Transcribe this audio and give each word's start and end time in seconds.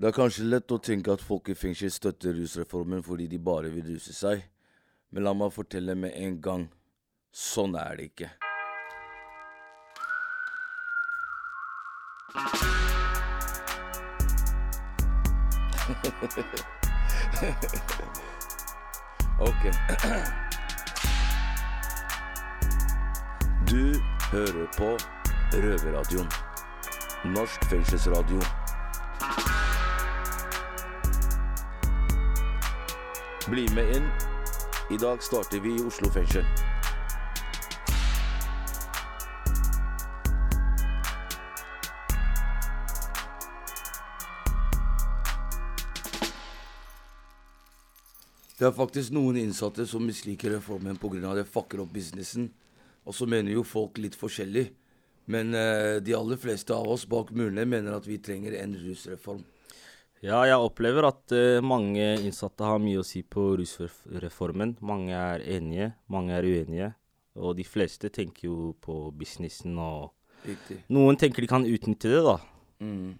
Det 0.00 0.08
er 0.08 0.14
kanskje 0.16 0.46
lett 0.48 0.72
å 0.72 0.78
tenke 0.80 1.12
at 1.12 1.20
folk 1.20 1.50
i 1.52 1.54
fengsel 1.60 1.90
støtter 1.92 2.32
rusreformen 2.32 3.02
fordi 3.04 3.26
de 3.28 3.36
bare 3.36 3.68
vil 3.68 3.84
ruse 3.84 4.16
seg, 4.16 4.40
men 5.12 5.20
la 5.26 5.34
meg 5.36 5.52
fortelle 5.52 5.92
med 5.92 6.16
en 6.16 6.40
gang 6.40 6.72
sånn 7.36 7.76
er 7.76 7.96
det 7.98 8.08
ikke. 8.08 8.30
ok. 19.50 19.62
Du 23.68 24.00
hører 24.30 24.66
på 24.78 24.96
Røverradioen. 25.52 26.28
Norsk 27.36 27.60
fengselsradio. 27.68 28.40
Bli 33.50 33.68
med 33.74 33.96
inn. 33.96 34.04
I 34.90 34.96
dag 34.96 35.22
starter 35.22 35.60
vi 35.60 35.72
i 35.74 35.82
Oslo 35.82 36.06
fengsel. 36.10 36.44
Det 48.58 48.68
er 48.68 48.70
faktisk 48.70 49.10
noen 49.16 49.40
innsatte 49.40 49.82
som 49.82 50.06
misliker 50.06 50.54
reformen 50.54 50.94
pga. 51.02 51.34
det 51.34 51.48
fucker 51.50 51.80
opp 51.80 51.90
businessen. 51.90 52.52
Og 53.04 53.14
så 53.14 53.26
mener 53.26 53.50
jo 53.52 53.64
folk 53.66 53.98
litt 53.98 54.14
forskjellig. 54.14 54.70
Men 55.26 55.54
eh, 55.54 55.98
de 55.98 56.14
aller 56.14 56.36
fleste 56.36 56.70
av 56.70 56.86
oss 56.86 57.02
bak 57.02 57.34
murene 57.34 57.66
mener 57.66 57.98
at 57.98 58.06
vi 58.06 58.18
trenger 58.18 58.62
en 58.62 58.78
rusreform. 58.78 59.42
Ja, 60.20 60.42
jeg 60.44 60.60
opplever 60.60 61.06
at 61.08 61.32
uh, 61.32 61.62
mange 61.64 62.04
innsatte 62.20 62.66
har 62.68 62.80
mye 62.82 63.00
å 63.00 63.04
si 63.06 63.22
på 63.24 63.54
rusreformen. 63.56 64.74
Mange 64.84 65.16
er 65.16 65.40
enige, 65.56 65.94
mange 66.12 66.34
er 66.36 66.44
uenige. 66.44 66.90
Og 67.40 67.54
de 67.56 67.64
fleste 67.64 68.10
tenker 68.12 68.50
jo 68.50 68.74
på 68.84 69.06
businessen 69.16 69.78
og 69.80 70.10
Riktig. 70.44 70.78
Noen 70.92 71.18
tenker 71.20 71.44
de 71.44 71.48
kan 71.48 71.64
utnytte 71.68 72.12
det, 72.12 72.20
da. 72.24 72.36
Mm. 72.80 73.16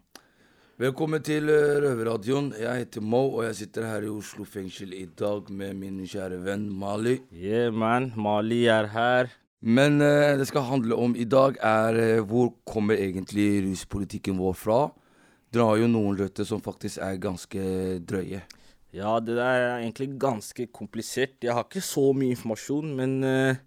Velkommen 0.80 1.24
til 1.24 1.48
uh, 1.48 1.80
Røverradioen. 1.86 2.52
Jeg 2.60 2.84
heter 2.84 3.04
Mo, 3.04 3.26
og 3.30 3.48
jeg 3.48 3.58
sitter 3.62 3.88
her 3.88 4.04
i 4.04 4.12
Oslo 4.12 4.44
fengsel 4.48 4.92
i 4.96 5.06
dag 5.08 5.48
med 5.52 5.80
min 5.80 5.98
kjære 6.04 6.44
venn 6.44 6.68
Mali. 6.68 7.18
Yeah, 7.32 7.72
man. 7.72 8.12
Mali 8.16 8.66
er 8.72 8.92
her. 8.92 9.32
Men 9.64 10.00
uh, 10.04 10.36
det 10.36 10.52
skal 10.52 10.68
handle 10.68 11.00
om 11.00 11.16
i 11.16 11.24
dag, 11.24 11.56
er 11.64 12.00
uh, 12.20 12.24
hvor 12.28 12.52
kommer 12.68 13.00
egentlig 13.00 13.54
ruspolitikken 13.70 14.36
vår 14.40 14.56
fra? 14.68 14.82
Dere 15.50 15.66
har 15.66 15.80
jo 15.80 15.90
noen 15.90 16.18
røtter 16.18 16.46
som 16.46 16.62
faktisk 16.62 17.00
er 17.02 17.20
ganske 17.22 17.62
drøye. 18.06 18.42
Ja, 18.94 19.16
det 19.22 19.36
der 19.38 19.46
er 19.46 19.76
egentlig 19.80 20.12
ganske 20.18 20.66
komplisert. 20.74 21.38
Jeg 21.42 21.54
har 21.54 21.66
ikke 21.66 21.82
så 21.82 22.10
mye 22.14 22.34
informasjon, 22.34 22.94
men 22.98 23.20
uh, 23.26 23.58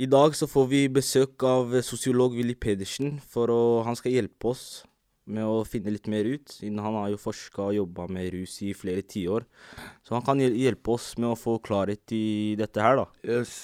i 0.00 0.08
dag 0.08 0.36
så 0.36 0.48
får 0.48 0.68
vi 0.70 0.86
besøk 0.92 1.44
av 1.44 1.76
sosiolog 1.84 2.36
Willy 2.36 2.56
Pedersen, 2.56 3.18
for 3.20 3.52
å, 3.52 3.60
han 3.86 3.96
skal 3.96 4.16
hjelpe 4.16 4.52
oss 4.52 4.64
med 5.32 5.46
å 5.46 5.60
finne 5.68 5.92
litt 5.94 6.08
mer 6.10 6.26
ut, 6.26 6.50
siden 6.50 6.80
han 6.82 6.96
har 6.98 7.12
jo 7.12 7.20
forska 7.20 7.68
og 7.68 7.76
jobba 7.76 8.08
med 8.10 8.32
rus 8.34 8.56
i 8.66 8.72
flere 8.76 9.04
tiår. 9.06 9.46
Så 10.02 10.16
han 10.16 10.24
kan 10.26 10.40
hjelpe 10.42 10.96
oss 10.96 11.12
med 11.20 11.30
å 11.30 11.38
få 11.38 11.58
klarhet 11.64 12.16
i 12.16 12.56
dette 12.58 12.82
her, 12.82 12.98
da. 13.04 13.06
Yes. 13.22 13.54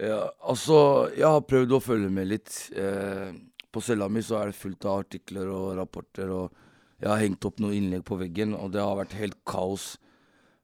Ja, 0.00 0.24
altså, 0.40 1.10
jeg 1.14 1.28
har 1.28 1.44
prøvd 1.46 1.76
å 1.76 1.82
følge 1.84 2.10
med 2.14 2.30
litt. 2.30 2.54
Eh, 2.74 3.34
på 3.72 3.82
cella 3.84 4.08
mi 4.10 4.22
så 4.24 4.40
er 4.40 4.50
det 4.50 4.58
fullt 4.58 4.88
av 4.88 5.04
artikler 5.04 5.50
og 5.52 5.74
rapporter, 5.78 6.32
og 6.32 6.61
jeg 7.02 7.10
har 7.10 7.18
hengt 7.18 7.44
opp 7.48 7.58
noen 7.58 7.74
innlegg 7.74 8.04
på 8.06 8.16
veggen, 8.20 8.54
og 8.54 8.70
det 8.76 8.82
har 8.82 8.94
vært 9.00 9.16
helt 9.18 9.40
kaos. 9.48 9.96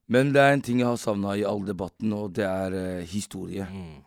Men 0.07 0.31
det 0.33 0.41
er 0.41 0.55
en 0.55 0.63
ting 0.63 0.79
jeg 0.81 0.87
har 0.87 1.01
savna 1.01 1.35
i 1.35 1.43
all 1.45 1.65
debatten, 1.67 2.15
og 2.15 2.37
det 2.39 2.47
er 2.47 2.77
eh, 2.79 3.09
historie. 3.11 3.67
Mm. 3.67 3.99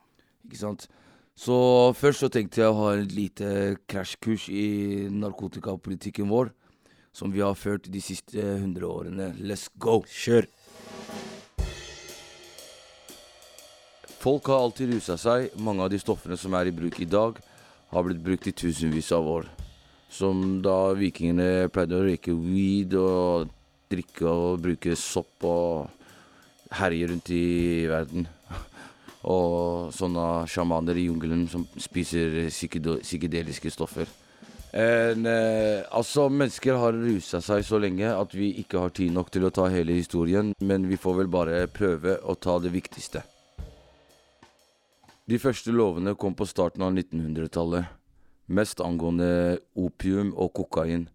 Ikke 0.48 0.62
sant? 0.62 0.88
Så 1.36 1.58
først 1.98 2.24
så 2.24 2.30
tenkte 2.32 2.62
jeg 2.62 2.72
å 2.72 2.80
ha 2.80 2.94
et 2.96 3.12
lite 3.16 3.52
krasjkurs 3.92 4.48
i 4.48 4.66
narkotikapolitikken 5.12 6.32
vår, 6.32 6.54
som 7.12 7.34
vi 7.36 7.44
har 7.44 7.60
ført 7.60 7.92
de 7.92 8.02
siste 8.04 8.40
hundre 8.40 8.88
årene. 8.88 9.34
Let's 9.44 9.68
go! 9.76 10.00
Kjør. 10.08 10.48
Folk 14.22 14.48
har 14.54 14.64
alltid 14.70 14.94
rusa 14.96 15.18
seg. 15.20 15.50
Mange 15.60 15.84
av 15.84 15.92
de 15.92 16.00
stoffene 16.00 16.38
som 16.40 16.56
er 16.56 16.70
i 16.70 16.76
bruk 16.78 17.02
i 17.02 17.10
dag, 17.10 17.42
har 17.92 18.08
blitt 18.08 18.24
brukt 18.24 18.48
i 18.48 18.56
tusenvis 18.56 19.12
av 19.18 19.28
år. 19.28 19.50
Som 20.12 20.60
da 20.64 20.92
vikingene 20.98 21.70
pleide 21.72 21.98
å 21.98 22.06
røyke 22.06 22.36
weed 22.36 22.96
og 23.00 23.52
drikke 23.92 24.28
og 24.28 24.62
bruke 24.64 24.96
sopp 25.00 25.46
og 25.48 26.78
herje 26.80 27.12
rundt 27.12 27.32
i 27.36 27.46
verden. 27.92 28.28
Og 29.32 29.92
sånne 29.94 30.48
sjamaner 30.50 30.98
i 30.98 31.04
jungelen 31.06 31.44
som 31.52 31.68
spiser 31.78 32.48
psykedeliske 32.50 33.70
stoffer. 33.70 34.10
En, 34.72 35.26
eh, 35.28 35.84
altså, 35.92 36.30
mennesker 36.32 36.78
har 36.80 36.96
rusa 36.96 37.42
seg 37.44 37.66
så 37.68 37.78
lenge 37.84 38.08
at 38.08 38.34
vi 38.34 38.54
ikke 38.64 38.80
har 38.80 38.94
tid 38.96 39.12
nok 39.12 39.30
til 39.30 39.44
å 39.44 39.52
ta 39.52 39.68
hele 39.70 39.98
historien, 39.98 40.54
men 40.64 40.88
vi 40.88 40.98
får 40.98 41.18
vel 41.18 41.32
bare 41.32 41.66
prøve 41.68 42.16
å 42.24 42.38
ta 42.40 42.56
det 42.64 42.72
viktigste. 42.72 43.22
De 45.28 45.40
første 45.40 45.76
lovene 45.76 46.16
kom 46.16 46.34
på 46.36 46.48
starten 46.48 46.86
av 46.88 46.96
1900-tallet, 46.96 47.92
mest 48.52 48.82
angående 48.84 49.60
opium 49.76 50.34
og 50.36 50.54
kokain. 50.60 51.08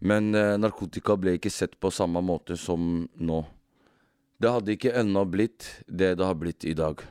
Men 0.00 0.34
eh, 0.34 0.56
narkotika 0.60 1.16
ble 1.20 1.36
ikke 1.36 1.52
sett 1.52 1.78
på 1.80 1.90
samme 1.92 2.22
måte 2.24 2.56
som 2.56 3.08
nå. 3.16 3.40
Det 4.40 4.52
hadde 4.54 4.76
ikke 4.76 4.94
ennå 4.96 5.26
blitt 5.28 5.82
det 5.86 6.14
det 6.20 6.24
har 6.24 6.38
blitt 6.40 6.64
i 6.64 6.76
dag. 6.76 7.02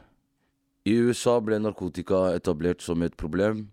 I 0.89 0.95
USA 0.97 1.37
ble 1.41 1.59
narkotika 1.61 2.31
etablert 2.37 2.81
som 2.81 3.03
et 3.05 3.17
problem 3.17 3.67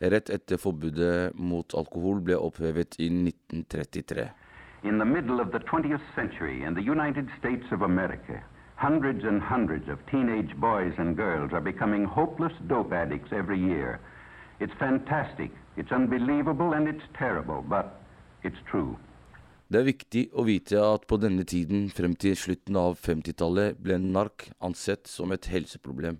rett 0.00 0.30
etter 0.30 0.58
forbudet 0.58 1.34
mot 1.34 1.74
alkohol 1.74 2.20
ble 2.22 2.36
opphevet 2.38 2.98
i 2.98 3.08
1933. 3.10 4.28
In 4.84 4.98
the 4.98 5.04
middle 5.04 5.40
of 5.40 5.50
the 5.50 5.58
20th 5.58 6.02
century, 6.14 6.62
in 6.64 6.74
the 6.74 6.82
United 6.82 7.26
States 7.38 7.66
of 7.72 7.82
America, 7.82 8.42
hundreds 8.76 9.24
and 9.24 9.42
hundreds 9.42 9.88
of 9.88 9.98
teenage 10.10 10.54
boys 10.56 10.94
and. 10.98 11.18
It's 14.60 14.72
fantastic, 14.78 15.50
it's 15.76 15.92
unbelievable, 15.92 16.72
and 16.72 16.88
it's 16.88 17.04
terrible, 17.18 17.62
but 17.62 18.00
it's 18.42 18.58
true. 18.70 18.96
Det 19.68 19.82
er 19.82 19.84
viktig 19.84 20.22
å 20.32 20.46
vite 20.48 20.80
at 20.80 21.04
på 21.06 21.18
denne 21.20 21.44
tiden, 21.44 21.90
frem 21.92 22.14
til 22.16 22.32
slutten 22.40 22.76
av 22.80 22.96
50-tallet, 22.98 23.76
ble 23.78 23.98
nark 24.00 24.48
ansett 24.64 25.06
som 25.06 25.30
et 25.34 25.46
helseproblem. 25.52 26.16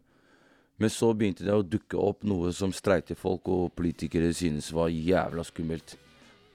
Men 0.78 0.93
så 0.93 1.10
begynte 1.16 1.47
det 1.47 1.56
å 1.56 1.65
dukke 1.65 1.99
opp 1.99 2.26
noe 2.28 2.53
som 2.54 2.75
streitefolk 2.76 3.49
og 3.50 3.72
politikere 3.75 4.31
synes 4.37 4.69
var 4.76 4.93
jævla 4.93 5.43
skummelt. 5.49 5.97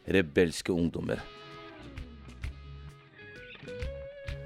Rebelske 0.08 0.72
ungdommer. 0.72 1.20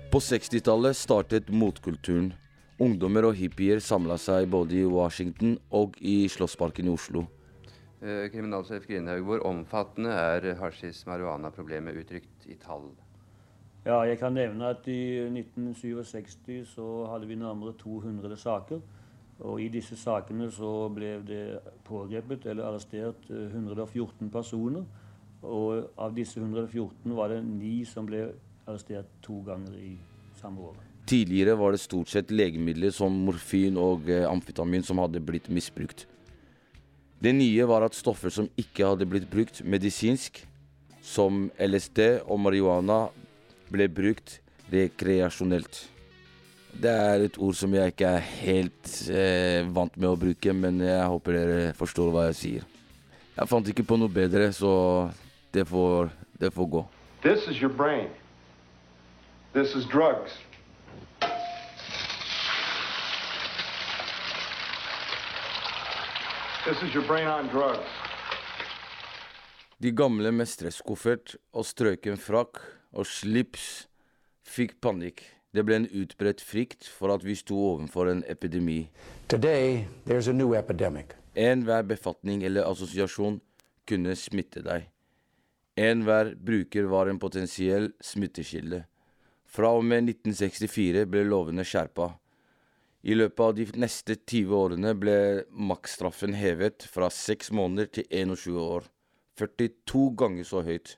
På 0.10 0.24
60-tallet 0.24 0.98
startet 0.98 1.52
motkulturen. 1.52 2.32
Ungdommer 2.78 3.26
og 3.26 3.34
hippier 3.34 3.80
samla 3.82 4.20
seg 4.22 4.52
både 4.54 4.76
i 4.78 4.86
Washington 4.86 5.56
og 5.74 5.96
i 5.98 6.28
Slottsparken 6.30 6.86
i 6.86 6.92
Oslo. 6.94 7.24
Eh, 8.04 8.28
Kriminalsjef 8.30 8.86
Grindhaug, 8.86 9.24
hvor 9.26 9.42
omfattende 9.50 10.12
er 10.14 10.46
hasjis-marihuana-problemet 10.60 11.98
uttrykt 11.98 12.46
i 12.46 12.54
tall? 12.62 12.92
Ja, 13.88 14.04
jeg 14.06 14.20
kan 14.22 14.38
nevne 14.38 14.70
at 14.76 14.86
i 14.94 15.26
1967 15.26 16.76
så 16.76 17.08
hadde 17.10 17.26
vi 17.26 17.40
nærmere 17.40 17.74
200 17.82 18.38
saker. 18.38 18.84
Og 19.40 19.62
i 19.62 19.70
disse 19.74 19.98
sakene 19.98 20.52
så 20.54 20.90
ble 20.94 21.16
det 21.26 21.44
pågrepet 21.86 22.46
eller 22.46 22.70
arrestert 22.70 23.26
eh, 23.34 23.50
114 23.58 24.30
personer. 24.30 24.86
Og 25.42 25.90
av 25.98 26.14
disse 26.14 26.38
114 26.38 27.18
var 27.18 27.34
det 27.34 27.42
ni 27.42 27.80
som 27.90 28.06
ble 28.06 28.28
arrestert 28.68 29.10
to 29.26 29.42
ganger 29.50 29.74
i 29.82 29.96
samme 30.38 30.70
år. 30.70 30.87
Tidligere 31.08 31.56
var 31.56 31.72
det 31.72 31.80
stort 31.80 32.12
sett 32.12 32.32
legemidler 32.36 32.92
som 32.92 33.14
morfin 33.24 33.78
og 33.80 34.10
eh, 34.12 34.26
amfetamin 34.28 34.84
som 34.84 35.00
hadde 35.00 35.24
blitt 35.24 35.48
misbrukt. 35.48 36.04
Det 37.24 37.32
nye 37.34 37.66
var 37.66 37.86
at 37.88 37.96
stoffer 37.96 38.34
som 38.34 38.50
ikke 38.60 38.86
hadde 38.86 39.08
blitt 39.10 39.30
brukt 39.32 39.62
medisinsk, 39.64 40.42
som 41.02 41.48
LSD 41.64 42.28
og 42.28 42.42
marihuana, 42.44 43.06
ble 43.72 43.88
brukt 43.88 44.42
rekreasjonelt. 44.72 45.86
Det 46.78 46.92
er 46.92 47.24
et 47.26 47.40
ord 47.40 47.56
som 47.58 47.72
jeg 47.74 47.94
ikke 47.94 48.12
er 48.20 48.28
helt 48.44 48.92
eh, 49.10 49.64
vant 49.74 49.96
med 49.96 50.12
å 50.12 50.20
bruke, 50.20 50.54
men 50.54 50.84
jeg 50.84 51.08
håper 51.14 51.40
dere 51.40 51.72
forstår 51.80 52.12
hva 52.12 52.28
jeg 52.28 52.38
sier. 52.42 52.68
Jeg 53.38 53.50
fant 53.50 53.72
ikke 53.72 53.88
på 53.88 53.98
noe 53.98 54.12
bedre, 54.12 54.52
så 54.54 54.74
det 55.56 55.64
får, 55.72 56.12
det 56.38 56.52
får 56.54 56.70
gå. 56.76 56.84
This 57.24 57.48
is 57.48 57.62
your 57.62 57.72
brain. 57.72 58.12
This 59.54 59.74
is 59.74 59.88
drugs. 59.88 60.36
This 66.68 66.84
is 66.84 66.94
your 66.96 67.08
brain 67.08 67.28
on 67.28 67.48
drugs. 67.48 67.88
De 69.78 69.92
gamle 69.92 70.32
med 70.32 70.50
stresskoffert 70.52 71.38
og 71.56 71.64
strøken 71.64 72.18
frakk 72.20 72.60
og 72.92 73.08
Slips 73.08 73.86
fikk 74.44 74.74
panikk. 74.84 75.24
Det 75.56 75.64
ble 75.64 75.78
en 75.80 75.88
utbredt 75.88 76.44
frykt 76.44 76.90
for 76.92 77.14
at 77.16 77.24
vi 77.24 77.38
sto 77.40 77.56
overfor 77.70 78.12
en 78.12 78.26
epidemi. 78.28 78.90
Today, 79.32 79.88
there's 80.10 80.28
a 80.28 80.36
new 80.36 80.52
epidemic. 80.60 81.16
Enhver 81.40 81.88
befatning 81.88 82.44
eller 82.44 82.68
assosiasjon 82.68 83.40
kunne 83.88 84.20
smitte 84.20 84.66
deg. 84.68 84.92
Enhver 85.80 86.36
bruker 86.36 86.92
var 86.92 87.08
en 87.08 87.24
potensiell 87.24 87.94
smittekilde. 88.04 88.84
Fra 89.48 89.72
og 89.72 89.88
med 89.88 90.12
1964 90.12 91.08
ble 91.08 91.24
lovene 91.32 91.64
skjerpa. 91.64 92.12
I 93.04 93.14
løpet 93.14 93.40
av 93.44 93.56
de 93.56 93.66
neste 93.78 94.16
20 94.18 94.54
årene 94.58 94.94
ble 94.98 95.18
maksstraffen 95.52 96.34
hevet 96.38 96.88
fra 96.90 97.10
6 97.14 97.52
måneder 97.52 97.92
til 97.98 98.08
21 98.12 98.58
år. 98.62 98.88
42 99.38 100.16
ganger 100.18 100.48
så 100.48 100.64
høyt. 100.66 100.98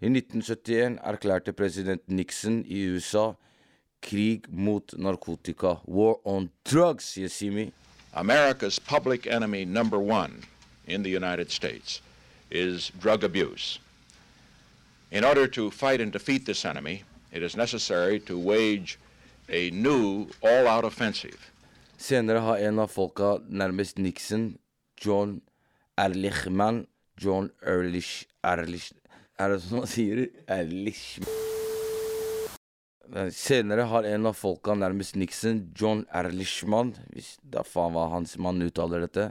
I 0.00 0.08
1971 0.12 0.98
erklærte 1.04 1.52
president 1.52 2.02
Nixon 2.08 2.62
i 2.66 2.86
USA 2.88 3.32
krig 4.02 4.48
mot 4.48 4.94
narkotika. 4.98 5.76
War 5.84 6.16
on 6.24 6.50
drugs, 6.64 7.16
Yesimi. 7.18 7.72
America's 8.14 8.78
public 8.78 9.26
enemy 9.26 9.64
number 9.64 9.98
one 9.98 10.42
in 10.86 11.02
the 11.02 11.10
United 11.10 11.50
States 11.50 12.00
is 12.50 12.92
drug 13.00 13.24
abuse. 13.24 13.78
In 15.10 15.24
order 15.24 15.46
to 15.46 15.70
fight 15.70 16.00
and 16.00 16.12
defeat 16.12 16.46
this 16.46 16.64
enemy, 16.64 17.04
it 17.32 17.42
is 17.42 17.56
new. 19.48 20.26
Senere 21.96 22.38
har 22.38 22.58
en 22.58 22.78
av 22.78 22.90
folka 22.90 23.38
nærmest 23.48 23.98
Nixon, 23.98 24.58
John 25.00 25.40
Erlichman 25.96 26.86
John 27.16 27.50
Erlich 27.62 28.26
Erlich 28.44 28.92
Er 29.38 29.52
det 29.52 29.62
sånn 29.64 29.80
man 29.80 29.88
sier? 29.88 30.26
Erlich 30.50 31.20
Senere 33.32 33.86
har 33.88 34.08
en 34.08 34.26
av 34.26 34.34
folka 34.36 34.74
nærmest 34.74 35.16
Nixon, 35.16 35.70
John 35.78 36.04
Erlichman 36.10 36.94
Hvis 37.14 37.36
da 37.40 37.62
faen 37.64 37.94
hva 37.94 38.10
hans 38.12 38.36
mann 38.36 38.60
uttaler 38.66 39.06
dette. 39.06 39.30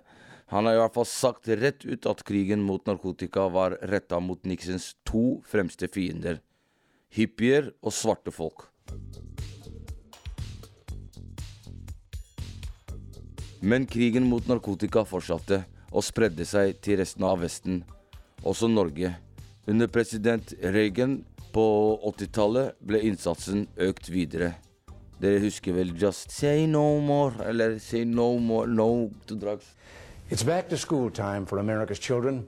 Han 0.54 0.66
har 0.66 0.78
i 0.78 0.80
hvert 0.80 0.96
fall 0.96 1.10
sagt 1.10 1.50
rett 1.50 1.86
ut 1.86 2.06
at 2.08 2.24
krigen 2.26 2.64
mot 2.64 2.86
narkotika 2.88 3.50
var 3.52 3.78
retta 3.92 4.22
mot 4.22 4.42
Nixons 4.46 4.94
to 5.04 5.42
fremste 5.50 5.90
fiender. 5.92 6.40
Hippier 7.10 7.74
og 7.82 7.94
svarte 7.94 8.32
folk. 8.34 8.70
Men 13.66 13.88
krigen 13.90 14.28
mot 14.30 14.46
narkotika 14.46 15.02
fortsatte 15.10 15.58
og 15.90 16.04
spredde 16.06 16.46
seg 16.46 16.76
til 16.86 17.00
resten 17.00 17.24
av 17.26 17.40
Vesten, 17.42 17.80
også 18.46 18.68
Norge. 18.70 19.10
Under 19.66 19.90
president 19.90 20.54
Reagan 20.62 21.16
på 21.56 21.64
80-tallet 22.12 22.76
ble 22.86 23.02
innsatsen 23.08 23.64
økt 23.88 24.12
videre. 24.14 24.52
Dere 25.18 25.42
husker 25.42 25.74
vel 25.74 25.96
'Just 25.98 26.30
say 26.30 26.68
no 26.68 27.00
more' 27.00 27.42
eller 27.50 27.80
'say 27.80 28.04
no 28.04 28.38
more 28.38 28.68
no 28.68 29.10
to 29.26 29.34
drugs'? 29.34 29.74
It's 30.30 30.46
back 30.46 30.70
to 30.70 30.78
school 30.78 31.10
time 31.10 31.48
for 31.48 31.58
America's 31.58 32.00
children, 32.00 32.46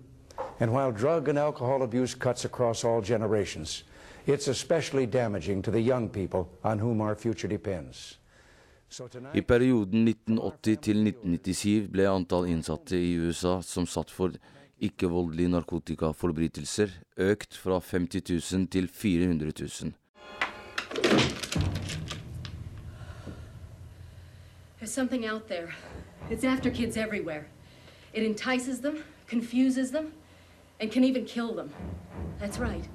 and 0.59 0.71
while 0.71 0.91
drug 0.91 1.29
and 1.29 1.39
alcohol 1.39 1.81
abuse 1.81 2.13
cuts 2.13 2.45
across 2.45 2.83
all 2.83 3.01
generations, 3.01 3.83
it's 4.27 4.47
especially 4.47 5.07
damaging 5.07 5.63
to 5.63 5.71
the 5.71 5.81
young 5.81 6.09
people 6.09 6.45
on 6.63 6.77
whom 6.77 7.01
our 7.01 7.15
future 7.15 7.49
depends. 7.49 8.19
I 9.33 9.41
perioden 9.41 10.07
1980 10.07 10.77
til 10.81 11.01
1997 11.03 11.89
ble 11.91 12.05
antall 12.07 12.47
innsatte 12.47 12.95
i 12.95 13.17
USA 13.19 13.57
som 13.61 13.85
satt 13.85 14.13
for 14.15 14.31
ikke-voldelige 14.79 15.51
narkotikaforbrytelser, 15.51 16.93
økt 17.17 17.57
fra 17.57 17.81
50 17.83 18.23
000 18.31 18.67
til 18.71 18.87
400 18.87 19.51
000. 19.59 19.91
There's 24.79 24.93
something 24.93 25.25
out 25.25 25.47
there. 25.49 25.75
It's 26.31 26.45
after 26.45 26.69
kids 26.69 26.95
everywhere. 26.97 27.45
It 28.13 28.23
entices 28.23 28.79
them, 28.79 29.03
confuses 29.27 29.91
them, 29.91 30.13
and 30.79 30.91
can 30.91 31.03
even 31.03 31.25
kill 31.25 31.53
them. 31.55 31.71
That's 32.39 32.59
right. 32.59 32.87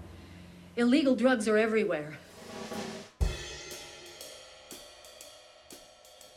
Illegal 0.76 1.14
drugs 1.16 1.48
are 1.48 1.58
everywhere. 1.58 2.16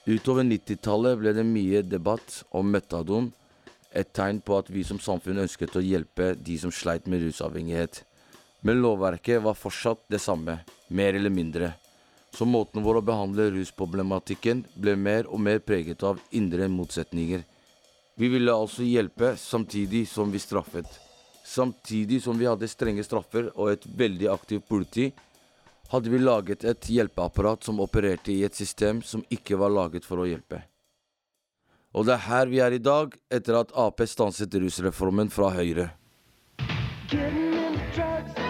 Utover 0.06 0.44
90-tallet 0.46 1.18
ble 1.18 1.32
det 1.34 1.44
mye 1.50 1.80
debatt 1.82 2.44
om 2.54 2.68
metadon, 2.70 3.32
et 3.90 4.12
tegn 4.14 4.38
på 4.46 4.60
at 4.60 4.68
vi 4.70 4.84
som 4.86 5.00
samfunn 5.02 5.42
ønsket 5.42 5.80
å 5.80 5.82
hjelpe 5.82 6.36
de 6.38 6.58
som 6.62 6.70
sleit 6.70 7.08
med 7.10 7.24
rusavhengighet. 7.24 8.04
Men 8.62 8.84
lovverket 8.84 9.42
var 9.42 9.58
fortsatt 9.58 10.04
det 10.14 10.20
samme, 10.22 10.60
mer 10.94 11.18
eller 11.18 11.34
mindre. 11.34 11.72
Så 12.36 12.46
måten 12.46 12.86
vår 12.86 13.00
å 13.00 13.06
behandle 13.08 13.48
rusproblematikken 13.56 14.66
ble 14.78 14.94
mer 15.00 15.26
og 15.26 15.42
mer 15.42 15.64
preget 15.66 16.06
av 16.06 16.22
indre 16.38 16.68
motsetninger. 16.70 17.42
Vi 18.16 18.30
ville 18.30 18.54
altså 18.54 18.86
hjelpe 18.86 19.34
samtidig 19.42 20.04
som 20.12 20.30
vi 20.30 20.44
straffet. 20.44 20.86
Samtidig 21.46 22.22
som 22.22 22.38
vi 22.38 22.46
hadde 22.46 22.70
strenge 22.70 23.04
straffer 23.08 23.50
og 23.56 23.74
et 23.74 23.90
veldig 23.90 24.30
aktivt 24.38 24.70
politi, 24.70 25.10
hadde 25.92 26.10
vi 26.10 26.22
laget 26.22 26.64
et 26.64 26.90
hjelpeapparat 26.90 27.64
som 27.64 27.82
opererte 27.84 28.34
i 28.34 28.44
et 28.48 28.56
system 28.56 29.02
som 29.02 29.26
ikke 29.30 29.60
var 29.60 29.74
laget 29.74 30.08
for 30.08 30.22
å 30.22 30.30
hjelpe. 30.30 30.64
Og 31.96 32.08
det 32.08 32.18
er 32.18 32.26
her 32.28 32.50
vi 32.52 32.60
er 32.60 32.76
i 32.76 32.82
dag, 32.84 33.14
etter 33.32 33.62
at 33.62 33.72
Ap 33.72 34.04
stanset 34.04 34.56
rusreformen 34.60 35.32
fra 35.32 35.54
Høyre. 35.56 35.94
Drugs 37.12 38.45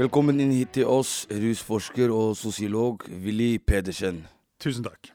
Velkommen 0.00 0.38
inn 0.40 0.52
hit 0.54 0.70
til 0.78 0.88
oss, 0.88 1.26
rusforsker 1.28 2.08
og 2.14 2.30
sosiolog 2.38 3.02
Willy 3.20 3.58
Pedersen. 3.60 4.22
Tusen 4.62 4.86
takk. 4.86 5.10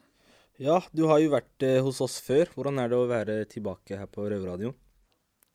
Ja, 0.62 0.76
du 0.94 1.08
har 1.10 1.18
jo 1.18 1.32
vært 1.32 1.64
eh, 1.66 1.80
hos 1.82 1.98
oss 2.04 2.20
før. 2.22 2.46
Hvordan 2.54 2.78
er 2.78 2.92
det 2.92 2.98
å 3.00 3.08
være 3.10 3.40
tilbake 3.50 3.98
her 3.98 4.06
på 4.06 4.28
Røverradioen? 4.30 4.76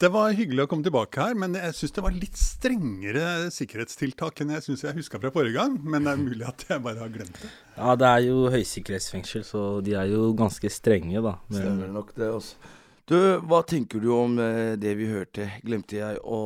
Det 0.01 0.09
var 0.11 0.33
hyggelig 0.35 0.65
å 0.65 0.67
komme 0.67 0.83
tilbake 0.83 1.21
her, 1.21 1.37
men 1.37 1.55
jeg 1.55 1.77
syns 1.77 1.95
det 1.95 2.03
var 2.03 2.15
litt 2.17 2.37
strengere 2.41 3.23
sikkerhetstiltak 3.55 4.41
enn 4.43 4.51
jeg 4.57 4.65
syns 4.65 4.83
jeg 4.87 4.97
huska 4.97 5.21
fra 5.21 5.31
forrige 5.31 5.55
gang. 5.61 5.79
Men 5.79 6.09
det 6.09 6.11
er 6.17 6.21
mulig 6.25 6.47
at 6.51 6.67
jeg 6.67 6.83
bare 6.89 7.03
har 7.05 7.15
glemt 7.15 7.39
det. 7.39 7.53
Ja, 7.77 7.95
det 8.01 8.09
er 8.11 8.25
jo 8.25 8.43
høysikkerhetsfengsel, 8.51 9.47
så 9.47 9.63
de 9.85 9.95
er 10.01 10.11
jo 10.11 10.33
ganske 10.43 10.73
strenge, 10.73 11.21
da. 11.23 11.37
Men- 11.47 11.61
Stemmer 11.61 11.95
nok 12.01 12.11
det, 12.19 12.27
altså. 12.33 12.75
Du, 13.07 13.15
hva 13.47 13.63
tenker 13.67 14.03
du 14.03 14.11
om 14.17 14.35
eh, 14.43 14.75
det 14.79 14.91
vi 14.99 15.07
hørte? 15.13 15.47
Glemte 15.63 16.03
jeg 16.03 16.19
å 16.19 16.41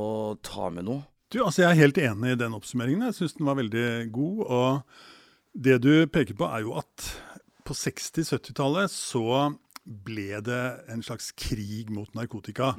ta 0.45 0.69
med 0.69 0.85
noe? 0.91 1.01
Du, 1.33 1.39
altså 1.43 1.63
Jeg 1.63 1.71
er 1.71 1.81
helt 1.81 1.97
enig 1.97 2.35
i 2.35 2.39
den 2.39 2.55
oppsummeringen. 2.57 3.07
Jeg 3.09 3.17
syns 3.17 3.37
den 3.37 3.47
var 3.49 3.57
veldig 3.59 4.11
god. 4.13 4.41
Og 4.45 5.61
det 5.67 5.79
du 5.83 5.93
peker 6.11 6.37
på, 6.37 6.47
er 6.47 6.65
jo 6.65 6.75
at 6.79 7.11
på 7.65 7.73
60-70-tallet 7.73 8.91
så 8.93 9.55
ble 9.85 10.39
det 10.41 10.61
en 10.89 11.01
slags 11.05 11.27
krig 11.37 11.91
mot 11.93 12.09
narkotika 12.17 12.71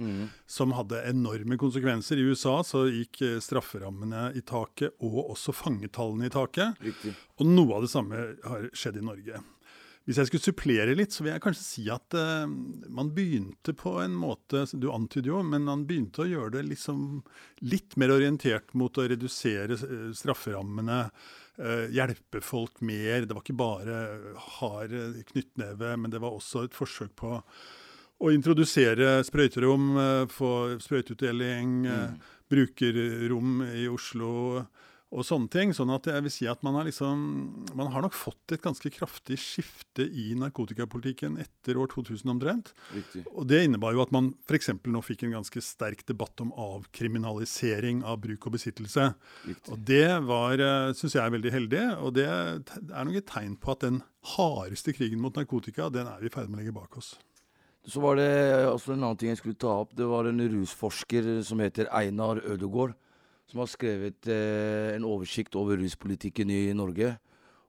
som 0.50 0.72
hadde 0.74 1.04
enorme 1.06 1.54
konsekvenser. 1.58 2.18
I 2.18 2.26
USA 2.32 2.56
så 2.66 2.84
gikk 2.90 3.20
eh, 3.22 3.36
strafferammene 3.42 4.32
i 4.34 4.42
taket, 4.42 4.96
og 4.98 5.30
også 5.36 5.54
fangetallene 5.54 6.26
i 6.26 6.34
taket. 6.34 6.74
Riktig. 6.82 7.14
Og 7.38 7.46
noe 7.46 7.78
av 7.78 7.86
det 7.86 7.92
samme 7.92 8.24
har 8.46 8.66
skjedd 8.74 8.98
i 8.98 9.06
Norge. 9.06 9.42
Hvis 10.06 10.20
jeg 10.20 10.28
skulle 10.28 10.44
supplere 10.44 10.92
litt, 10.94 11.10
så 11.10 11.24
vil 11.24 11.32
jeg 11.32 11.42
kanskje 11.42 11.64
si 11.66 11.84
at 11.90 12.14
uh, 12.14 12.44
man 12.46 13.08
begynte 13.14 13.74
på 13.74 13.96
en 14.04 14.14
måte 14.14 14.62
Du 14.78 14.86
antyder 14.94 15.32
jo, 15.32 15.40
men 15.42 15.66
man 15.66 15.82
begynte 15.88 16.22
å 16.22 16.28
gjøre 16.30 16.52
det 16.58 16.68
liksom 16.68 17.24
litt 17.66 17.96
mer 17.98 18.14
orientert 18.14 18.70
mot 18.78 18.94
å 18.94 19.08
redusere 19.10 19.74
eh, 19.74 20.06
strafferammene. 20.14 21.00
Uh, 21.58 21.88
hjelpe 21.90 22.42
folk 22.44 22.78
mer. 22.86 23.26
Det 23.26 23.34
var 23.34 23.42
ikke 23.42 23.58
bare 23.58 23.98
hard 24.60 24.94
knyttneve, 25.32 25.96
men 25.98 26.14
det 26.14 26.22
var 26.22 26.38
også 26.38 26.68
et 26.68 26.76
forsøk 26.76 27.16
på 27.18 27.40
å 28.16 28.32
introdusere 28.32 29.18
sprøyterom, 29.26 29.88
uh, 29.98 30.24
få 30.30 30.52
sprøyteutdeling, 30.86 31.78
mm. 31.82 32.18
brukerrom 32.52 33.58
i 33.72 33.88
Oslo 33.90 34.36
og 35.14 35.22
sånne 35.26 35.50
ting. 35.52 35.72
Sånn 35.76 35.92
at 35.94 36.08
jeg 36.10 36.24
vil 36.24 36.32
si 36.34 36.48
at 36.50 36.62
man 36.66 36.78
har 36.78 36.86
liksom 36.88 37.22
Man 37.78 37.90
har 37.92 38.02
nok 38.04 38.16
fått 38.16 38.54
et 38.54 38.62
ganske 38.64 38.90
kraftig 38.92 39.38
skifte 39.40 40.06
i 40.06 40.32
narkotikapolitikken 40.38 41.36
etter 41.42 41.78
år 41.80 41.90
2000 41.92 42.32
omtrent. 42.32 42.72
Riktig. 42.94 43.24
Og 43.32 43.46
det 43.48 43.62
innebar 43.66 43.94
jo 43.94 44.02
at 44.04 44.14
man 44.14 44.32
f.eks. 44.48 44.72
nå 44.84 45.02
fikk 45.04 45.26
en 45.26 45.36
ganske 45.38 45.62
sterk 45.62 46.04
debatt 46.08 46.40
om 46.42 46.52
avkriminalisering 46.52 48.02
av 48.06 48.18
bruk 48.24 48.48
og 48.48 48.56
besittelse. 48.56 49.10
Riktig. 49.46 49.72
Og 49.72 49.84
det 49.86 50.08
var, 50.26 50.62
syns 50.96 51.16
jeg 51.18 51.22
er 51.22 51.36
veldig 51.36 51.54
heldig, 51.54 51.84
og 52.00 52.16
det 52.16 52.26
er 52.26 53.06
nok 53.06 53.20
et 53.20 53.30
tegn 53.30 53.56
på 53.60 53.76
at 53.76 53.86
den 53.86 54.02
hardeste 54.36 54.94
krigen 54.96 55.22
mot 55.22 55.36
narkotika, 55.36 55.90
den 55.92 56.08
er 56.10 56.22
vi 56.22 56.30
i 56.30 56.34
ferd 56.34 56.50
med 56.50 56.58
å 56.58 56.64
legge 56.64 56.76
bak 56.76 56.98
oss. 56.98 57.14
Så 57.86 58.02
var 58.02 58.18
det 58.18 58.30
også 58.66 58.96
en 58.96 59.04
annen 59.04 59.18
ting 59.20 59.30
jeg 59.30 59.38
skulle 59.38 59.58
ta 59.62 59.76
opp. 59.84 59.92
Det 59.94 60.06
var 60.10 60.26
en 60.26 60.42
rusforsker 60.42 61.28
som 61.46 61.60
heter 61.62 61.86
Einar 61.94 62.40
Ødegård, 62.42 62.96
som 63.50 63.62
har 63.62 63.70
skrevet 63.70 64.28
eh, 64.32 64.96
en 64.96 65.06
oversikt 65.06 65.56
over 65.58 65.78
ruspolitikken 65.80 66.50
i 66.50 66.60
Norge. 66.76 67.14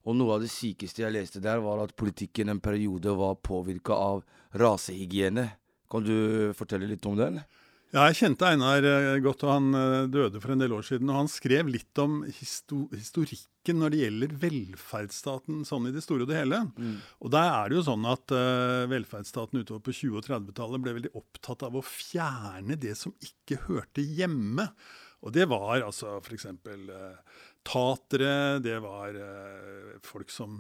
Og 0.08 0.16
noe 0.16 0.38
av 0.38 0.44
det 0.44 0.52
sykeste 0.54 1.04
jeg 1.04 1.14
leste 1.14 1.44
der, 1.44 1.62
var 1.64 1.84
at 1.84 1.96
politikken 2.00 2.54
en 2.54 2.64
periode 2.64 3.12
var 3.20 3.40
påvirka 3.44 3.96
av 3.96 4.24
rasehygiene. 4.58 5.50
Kan 5.92 6.06
du 6.08 6.52
fortelle 6.58 6.88
litt 6.90 7.06
om 7.08 7.18
den? 7.20 7.42
Ja, 7.96 8.04
jeg 8.10 8.18
kjente 8.20 8.50
Einar 8.50 8.84
eh, 8.84 9.14
godt, 9.24 9.46
og 9.48 9.54
han 9.54 9.68
eh, 9.78 10.08
døde 10.12 10.42
for 10.44 10.52
en 10.52 10.60
del 10.60 10.74
år 10.76 10.84
siden. 10.84 11.08
Og 11.12 11.22
han 11.22 11.30
skrev 11.32 11.70
litt 11.72 12.02
om 12.04 12.20
histo 12.36 12.84
historikken 12.92 13.80
når 13.80 13.94
det 13.94 14.02
gjelder 14.02 14.34
velferdsstaten 14.42 15.62
sånn 15.68 15.88
i 15.88 15.94
det 15.96 16.04
store 16.04 16.26
og 16.26 16.32
det 16.32 16.42
hele. 16.42 16.60
Mm. 16.76 16.98
Og 17.24 17.32
der 17.32 17.48
er 17.48 17.70
det 17.70 17.78
jo 17.80 17.86
sånn 17.88 18.08
at 18.08 18.32
uh, 18.36 18.84
velferdsstaten 18.92 19.60
utover 19.60 19.82
på 19.84 19.96
20- 19.96 20.20
og 20.20 20.28
30-tallet 20.28 20.84
ble 20.84 20.94
veldig 21.00 21.12
opptatt 21.20 21.66
av 21.68 21.76
å 21.76 21.84
fjerne 21.84 22.78
det 22.80 22.94
som 23.00 23.16
ikke 23.24 23.60
hørte 23.70 24.04
hjemme. 24.04 24.70
Og 25.26 25.34
det 25.34 25.48
var 25.50 25.80
altså 25.82 26.20
f.eks. 26.22 26.46
Uh, 26.68 27.16
tatere, 27.68 28.60
det 28.60 28.80
var 28.80 29.16
eh, 29.16 29.98
folk 30.06 30.32
som 30.32 30.60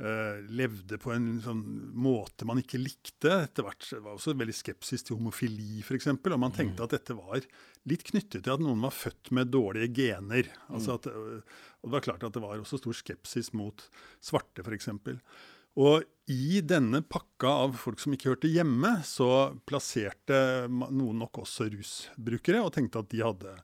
eh, 0.00 0.38
levde 0.48 0.98
på 1.00 1.12
en 1.12 1.26
sånn 1.44 1.60
måte 1.98 2.46
man 2.48 2.60
ikke 2.62 2.80
likte. 2.80 3.42
Etter 3.44 3.66
hvert 3.66 3.88
var 3.98 4.14
også 4.14 4.36
veldig 4.38 4.56
skepsis 4.56 5.04
til 5.06 5.18
homofili, 5.18 5.82
f.eks. 5.84 6.08
Og 6.16 6.38
man 6.40 6.54
tenkte 6.56 6.86
at 6.86 6.96
dette 6.96 7.16
var 7.18 7.44
litt 7.88 8.06
knyttet 8.08 8.44
til 8.46 8.54
at 8.54 8.64
noen 8.64 8.80
var 8.84 8.96
født 8.96 9.32
med 9.36 9.52
dårlige 9.52 9.92
gener. 10.00 10.48
Altså 10.72 10.96
at, 10.98 11.10
øh, 11.12 11.44
og 11.82 11.90
det 11.90 11.96
var 11.98 12.08
klart 12.08 12.26
at 12.26 12.36
det 12.36 12.44
var 12.44 12.56
også 12.56 12.80
stor 12.80 12.96
skepsis 12.96 13.52
mot 13.56 13.84
svarte, 14.24 14.64
f.eks. 14.64 14.90
Og 15.78 16.02
i 16.28 16.60
denne 16.60 17.00
pakka 17.08 17.50
av 17.64 17.76
folk 17.80 18.00
som 18.02 18.12
ikke 18.12 18.34
hørte 18.34 18.50
hjemme, 18.52 18.90
så 19.06 19.54
plasserte 19.68 20.66
noen 20.68 21.22
nok 21.22 21.40
også 21.44 21.68
rusbrukere, 21.72 22.60
og 22.60 22.74
tenkte 22.74 23.00
at 23.00 23.08
de 23.14 23.22
hadde 23.24 23.54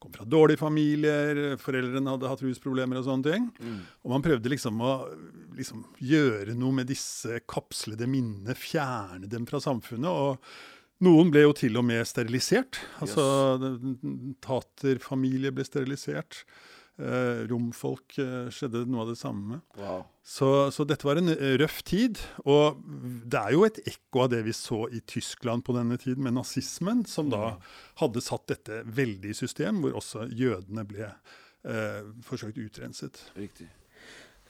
kom 0.00 0.12
fra 0.14 0.24
dårlige 0.28 0.60
familier, 0.60 1.56
foreldrene 1.60 2.14
hadde 2.14 2.30
hatt 2.30 2.44
rusproblemer 2.44 3.00
og 3.00 3.08
sånne 3.08 3.34
ting. 3.34 3.50
Og 4.04 4.14
man 4.14 4.24
prøvde 4.24 4.52
liksom 4.52 4.80
å 4.84 4.94
liksom 5.56 5.84
gjøre 6.00 6.56
noe 6.56 6.78
med 6.80 6.88
disse 6.88 7.42
kapslede 7.50 8.08
minnene, 8.08 8.56
fjerne 8.56 9.28
dem 9.28 9.44
fra 9.48 9.60
samfunnet. 9.64 10.08
og 10.08 11.04
noen 11.04 11.30
ble 11.34 11.42
jo 11.42 11.52
til 11.58 11.76
og 11.76 11.84
med 11.84 12.06
sterilisert. 12.06 12.78
Altså 13.02 13.24
Taterfamilie 14.44 15.52
ble 15.52 15.66
sterilisert. 15.66 16.44
Eh, 16.94 17.40
romfolk 17.50 18.20
eh, 18.22 18.50
skjedde 18.54 18.84
noe 18.86 19.02
av 19.02 19.08
det 19.10 19.16
samme 19.18 19.56
med. 19.56 19.62
Wow. 19.80 20.04
Så, 20.22 20.48
så 20.70 20.84
dette 20.86 21.02
var 21.02 21.18
en 21.18 21.32
eh, 21.32 21.56
røff 21.58 21.80
tid. 21.82 22.20
Og 22.46 22.78
det 23.26 23.40
er 23.40 23.56
jo 23.56 23.64
et 23.66 23.80
ekko 23.90 24.22
av 24.24 24.30
det 24.30 24.44
vi 24.46 24.54
så 24.54 24.84
i 24.94 25.00
Tyskland 25.02 25.64
på 25.66 25.74
denne 25.74 25.98
tiden, 25.98 26.22
med 26.22 26.36
nazismen, 26.38 27.02
som 27.10 27.32
da 27.32 27.56
hadde 27.98 28.22
satt 28.22 28.46
dette 28.52 28.84
veldig 28.86 29.34
i 29.34 29.38
system, 29.40 29.82
hvor 29.82 29.98
også 29.98 30.28
jødene 30.30 30.86
ble 30.86 31.08
eh, 31.10 32.06
forsøkt 32.28 32.62
utrenset. 32.62 33.24
Riktig. 33.34 33.66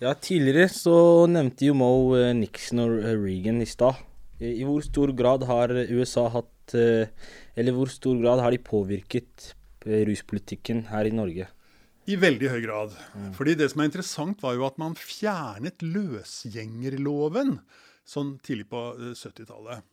Ja, 0.02 0.12
tidligere 0.12 0.68
så 0.68 1.24
nevnte 1.30 1.70
jo 1.70 1.78
Mo 1.80 2.12
Nixon 2.36 2.84
og 2.84 2.98
Reagan 3.24 3.64
i 3.64 3.70
stad. 3.70 4.04
I 4.42 4.52
i 4.58 4.68
hvor 4.68 4.84
stor 4.84 5.14
grad 5.16 5.46
har 5.48 5.70
USA 5.94 6.26
hatt 6.34 6.74
Eller 6.74 7.76
hvor 7.76 7.86
stor 7.92 8.18
grad 8.18 8.40
har 8.42 8.50
de 8.50 8.58
påvirket 8.58 9.52
ruspolitikken 9.86 10.88
her 10.90 11.06
i 11.06 11.14
Norge? 11.14 11.46
I 12.04 12.18
veldig 12.20 12.50
høy 12.52 12.60
grad. 12.66 12.94
Fordi 13.36 13.54
det 13.56 13.70
som 13.72 13.80
er 13.80 13.88
interessant, 13.88 14.42
var 14.44 14.58
jo 14.58 14.66
at 14.66 14.76
man 14.80 14.96
fjernet 14.98 15.80
løsgjengerloven 15.84 17.58
sånn 18.04 18.34
tidlig 18.44 18.68
på 18.72 18.82
eh, 18.98 19.14
70-tallet. 19.16 19.84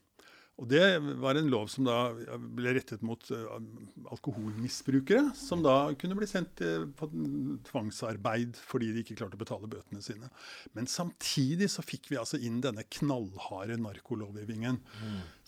Og 0.62 0.68
det 0.70 0.84
var 1.18 1.36
en 1.40 1.48
lov 1.50 1.68
som 1.74 1.88
da 1.88 2.12
ble 2.38 2.76
rettet 2.78 3.02
mot 3.02 3.24
eh, 3.34 3.46
alkoholmisbrukere, 4.14 5.32
som 5.36 5.64
da 5.66 5.90
kunne 5.98 6.16
bli 6.20 6.28
sendt 6.30 6.62
på 7.00 7.08
tvangsarbeid 7.70 8.60
fordi 8.62 8.92
de 8.94 9.02
ikke 9.04 9.18
klarte 9.20 9.38
å 9.40 9.42
betale 9.42 9.70
bøtene 9.72 10.04
sine. 10.06 10.30
Men 10.78 10.86
samtidig 10.92 11.70
så 11.74 11.84
fikk 11.86 12.12
vi 12.12 12.20
altså 12.22 12.38
inn 12.42 12.60
denne 12.64 12.84
knallharde 12.94 13.80
narkolovgivningen. 13.82 14.78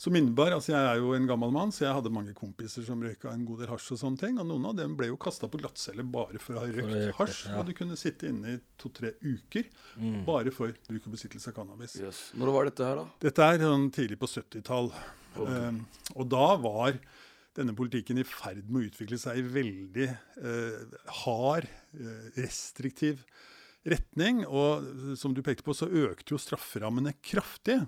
Som 0.04 0.18
innebar 0.18 0.52
altså 0.56 0.74
Jeg 0.74 0.88
er 0.90 0.98
jo 1.00 1.14
en 1.16 1.28
gammel 1.30 1.52
mann, 1.54 1.72
så 1.72 1.86
jeg 1.86 1.96
hadde 2.00 2.12
mange 2.14 2.34
kompiser 2.36 2.84
som 2.88 3.02
røyka 3.04 3.32
en 3.32 3.46
god 3.48 3.62
del 3.64 3.72
hasj 3.72 3.94
og 3.96 4.02
sånne 4.02 4.20
ting. 4.24 4.40
Og 4.42 4.50
noen 4.50 4.66
av 4.72 4.76
dem 4.82 4.98
ble 5.00 5.12
jo 5.12 5.20
kasta 5.22 5.48
på 5.52 5.62
glattcelle 5.62 6.04
bare 6.04 6.42
for 6.42 6.58
å 6.58 6.64
ha 6.66 6.72
røykt 6.74 7.20
hasj. 7.20 7.44
ja. 7.52 7.60
Og 7.62 7.70
du 7.70 7.74
kunne 7.78 7.98
sitte 8.00 8.28
inne 8.34 8.58
i 8.58 8.62
to-tre 8.82 9.14
uker 9.22 9.70
Mm. 9.94 10.24
bare 10.26 10.50
for 10.50 10.72
bruk 10.88 11.04
og 11.06 11.14
besittelse 11.14 11.52
av 11.52 11.54
cannabis. 11.60 11.94
Yes. 12.02 12.32
Når 12.34 12.50
var 12.56 12.66
dette 12.66 12.84
her, 12.88 12.96
da? 12.98 13.04
Dette 13.22 13.46
er 13.46 13.60
sånn 13.62 13.92
tidlig 13.94 14.18
på 14.18 14.26
70-tall. 14.32 14.88
Um, 15.40 15.84
og 16.14 16.28
da 16.32 16.48
var 16.62 16.98
denne 17.58 17.76
politikken 17.78 18.20
i 18.22 18.26
ferd 18.26 18.66
med 18.68 18.82
å 18.82 18.88
utvikle 18.90 19.20
seg 19.22 19.40
i 19.40 19.48
veldig 19.54 20.08
eh, 20.10 20.94
hard, 21.22 21.68
eh, 22.00 22.30
restriktiv 22.40 23.22
retning. 23.90 24.42
Og 24.48 24.88
eh, 24.88 25.12
som 25.20 25.36
du 25.36 25.44
pekte 25.46 25.66
på, 25.66 25.76
så 25.78 25.90
økte 25.90 26.34
jo 26.34 26.42
strafferammene 26.42 27.16
kraftig. 27.22 27.80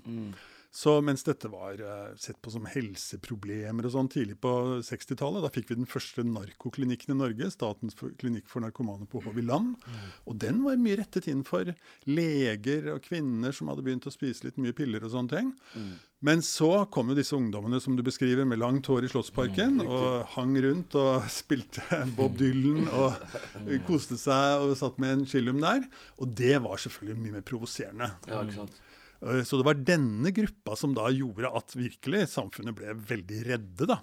Så 0.76 0.98
mens 1.06 1.24
dette 1.24 1.48
var 1.48 1.80
eh, 1.80 2.16
sett 2.20 2.42
på 2.44 2.52
som 2.52 2.66
helseproblemer 2.68 3.88
og 3.88 3.94
sånn 3.94 4.10
tidlig 4.12 4.36
på 4.44 4.50
60-tallet, 4.84 5.46
da 5.46 5.52
fikk 5.56 5.70
vi 5.70 5.78
den 5.80 5.88
første 5.88 6.26
narkoklinikken 6.28 7.14
i 7.14 7.20
Norge, 7.22 7.48
Statens 7.54 7.96
klinikk 8.20 8.50
for 8.52 8.66
narkomane 8.66 9.08
på 9.08 9.22
Håviland. 9.24 9.78
Og 10.28 10.36
den 10.44 10.60
var 10.66 10.82
mye 10.82 10.98
rettet 11.00 11.30
inn 11.32 11.46
for 11.48 11.72
leger 12.10 12.90
og 12.92 13.06
kvinner 13.08 13.56
som 13.56 13.72
hadde 13.72 13.86
begynt 13.86 14.10
å 14.10 14.12
spise 14.12 14.50
litt 14.50 14.60
mye 14.60 14.76
piller 14.76 15.06
og 15.08 15.14
sånne 15.14 15.32
ting. 15.32 15.54
Men 16.26 16.44
så 16.44 16.70
kom 16.92 17.12
jo 17.12 17.16
disse 17.16 17.38
ungdommene 17.38 17.80
som 17.80 17.96
du 17.96 18.04
beskriver, 18.04 18.44
med 18.50 18.60
langt 18.60 18.90
hår 18.92 19.08
i 19.08 19.12
Slottsparken, 19.14 19.80
og 19.86 20.26
hang 20.36 20.58
rundt 20.66 20.98
og 21.00 21.28
spilte 21.40 22.02
Bob 22.18 22.36
Dylan 22.40 22.90
og 22.92 23.16
koste 23.88 24.20
seg 24.20 24.66
og 24.66 24.76
satt 24.80 25.00
med 25.00 25.22
en 25.22 25.26
chillum 25.30 25.64
der. 25.64 25.88
Og 26.20 26.36
det 26.36 26.58
var 26.68 26.84
selvfølgelig 26.84 27.22
mye 27.22 27.38
mer 27.38 27.48
provoserende. 27.48 28.12
Ja, 28.28 28.44
ikke 28.44 28.60
sant? 28.66 28.82
Eh, 29.26 29.42
Så 29.44 29.58
det 29.58 29.66
var 29.66 29.74
denne 29.82 30.32
gruppa 30.36 30.76
som 30.78 30.94
da 30.94 31.08
gjorde 31.10 31.50
at 31.58 31.74
virkelig 31.76 32.28
samfunnet 32.30 32.76
ble 32.78 32.94
veldig 32.94 33.44
redde. 33.48 33.88
da. 33.90 34.00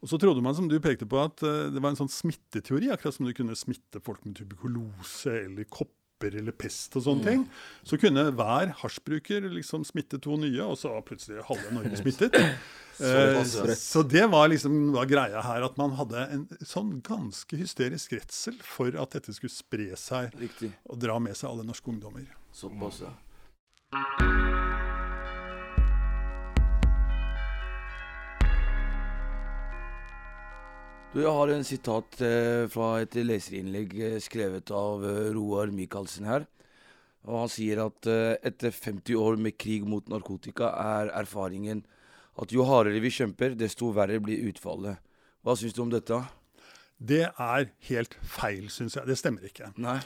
Og 0.00 0.08
så 0.08 0.18
trodde 0.18 0.42
man, 0.42 0.54
som 0.56 0.68
du 0.70 0.78
pekte 0.80 1.04
på, 1.08 1.20
at 1.22 1.42
eh, 1.44 1.68
det 1.74 1.82
var 1.82 1.92
en 1.92 2.00
sånn 2.02 2.12
smitteteori, 2.12 2.88
akkurat 2.94 3.14
som 3.18 3.26
du 3.28 3.34
kunne 3.36 3.56
smitte 3.58 4.00
folk 4.02 4.24
med 4.24 4.36
tuberkulose 4.40 5.44
eller 5.46 5.64
kopper 5.68 5.90
eller 6.38 6.54
pest 6.54 6.94
og 6.96 7.02
sånne 7.02 7.24
ting. 7.26 7.40
Så 7.82 7.98
kunne 7.98 8.28
hver 8.30 8.70
hasjbruker 8.78 9.42
liksom 9.56 9.82
smitte 9.84 10.20
to 10.22 10.36
nye, 10.38 10.62
og 10.62 10.76
så 10.78 10.92
var 10.94 11.02
plutselig 11.08 11.42
halve 11.48 11.72
Norge 11.74 11.98
smittet. 11.98 12.36
så, 12.94 13.42
Såpass, 13.42 13.82
så 13.82 14.04
det 14.06 14.28
var 14.30 14.46
liksom 14.52 14.92
var 14.94 15.10
greia 15.10 15.42
her, 15.42 15.66
at 15.66 15.76
man 15.80 15.96
hadde 15.98 16.22
en 16.30 16.44
sånn 16.62 17.00
ganske 17.02 17.58
hysterisk 17.58 18.14
redsel 18.14 18.54
for 18.62 18.94
at 19.02 19.18
dette 19.18 19.34
skulle 19.34 19.50
spre 19.50 19.90
seg 19.98 20.30
Riktig. 20.38 20.70
og 20.86 21.02
dra 21.02 21.18
med 21.18 21.34
seg 21.34 21.50
alle 21.50 21.66
norske 21.66 21.90
ungdommer. 21.90 22.30
Såpass, 22.54 23.02
ja. 23.02 23.12
Du, 31.12 31.18
jeg 31.20 31.32
har 31.36 31.50
en 31.52 31.66
sitat 31.68 32.22
eh, 32.24 32.62
fra 32.72 32.86
et 33.02 33.12
leserinnlegg 33.20 33.90
eh, 34.00 34.14
skrevet 34.24 34.70
av 34.72 35.02
eh, 35.04 35.26
Roar 35.36 35.68
Michaelsen 35.68 36.24
her. 36.24 36.46
Og 37.28 37.34
han 37.36 37.50
sier 37.52 37.82
at 37.84 38.08
etter 38.48 38.72
50 38.72 39.18
år 39.20 39.36
med 39.38 39.54
krig 39.60 39.84
mot 39.86 40.08
narkotika 40.10 40.72
er 40.72 41.12
erfaringen 41.20 41.84
at 42.40 42.50
jo 42.50 42.64
hardere 42.66 42.98
vi 43.04 43.12
kjemper, 43.14 43.52
desto 43.60 43.92
verre 43.94 44.16
blir 44.24 44.48
utfallet. 44.48 44.98
Hva 45.44 45.54
syns 45.60 45.76
du 45.76 45.82
om 45.84 45.92
dette? 45.92 46.18
Det 46.96 47.26
er 47.28 47.68
helt 47.92 48.16
feil, 48.24 48.72
syns 48.72 48.96
jeg. 48.98 49.06
Det 49.06 49.18
stemmer 49.20 49.46
ikke. 49.46 49.70
Nei. 49.84 50.00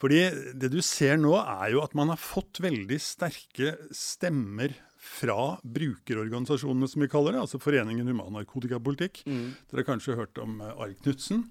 Fordi 0.00 0.22
det 0.62 0.70
du 0.72 0.78
ser 0.86 1.18
nå, 1.20 1.34
er 1.42 1.74
jo 1.74 1.82
at 1.82 1.98
man 1.98 2.14
har 2.14 2.22
fått 2.22 2.62
veldig 2.62 3.02
sterke 3.02 3.74
stemmer 3.92 4.78
fra 5.12 5.56
brukerorganisasjonene, 5.62 6.88
som 6.88 7.04
vi 7.04 7.10
kaller 7.12 7.36
det, 7.36 7.42
altså 7.44 7.60
Foreningen 7.62 8.08
human 8.08 8.32
narkotikapolitikk. 8.36 9.22
Dere 9.26 9.82
har 9.82 9.88
kanskje 9.88 10.16
hørt 10.18 10.40
om 10.42 10.60
eh, 10.64 10.72
Arg 10.86 10.96
Knutsen 11.04 11.44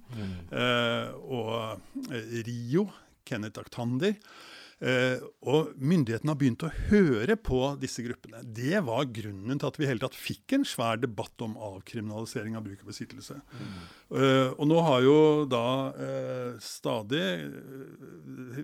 eh, 0.49 1.11
og 1.21 2.09
eh, 2.09 2.39
Rio, 2.47 2.87
Kenneth 3.27 3.61
Aktander. 3.61 4.17
Eh, 4.81 5.21
og 5.45 5.75
myndighetene 5.77 6.33
har 6.33 6.37
begynt 6.39 6.63
å 6.65 6.71
høre 6.89 7.35
på 7.37 7.59
disse 7.81 8.01
gruppene. 8.01 8.39
Det 8.41 8.79
var 8.81 9.05
grunnen 9.13 9.59
til 9.61 9.69
at 9.69 9.77
vi 9.77 9.85
hele 9.85 10.01
tatt 10.01 10.17
fikk 10.17 10.55
en 10.57 10.65
svær 10.65 10.97
debatt 10.97 11.43
om 11.45 11.53
avkriminalisering 11.69 12.57
av 12.57 12.65
bruk 12.65 12.81
og 12.81 12.89
besittelse. 12.89 13.37
Mm. 13.51 13.75
og 14.57 14.65
nå 14.67 14.79
har 14.83 15.03
jo 15.05 15.17
da 15.47 15.65
eh, 15.95 16.55
stadig 16.59 17.21
eh, 17.21 18.57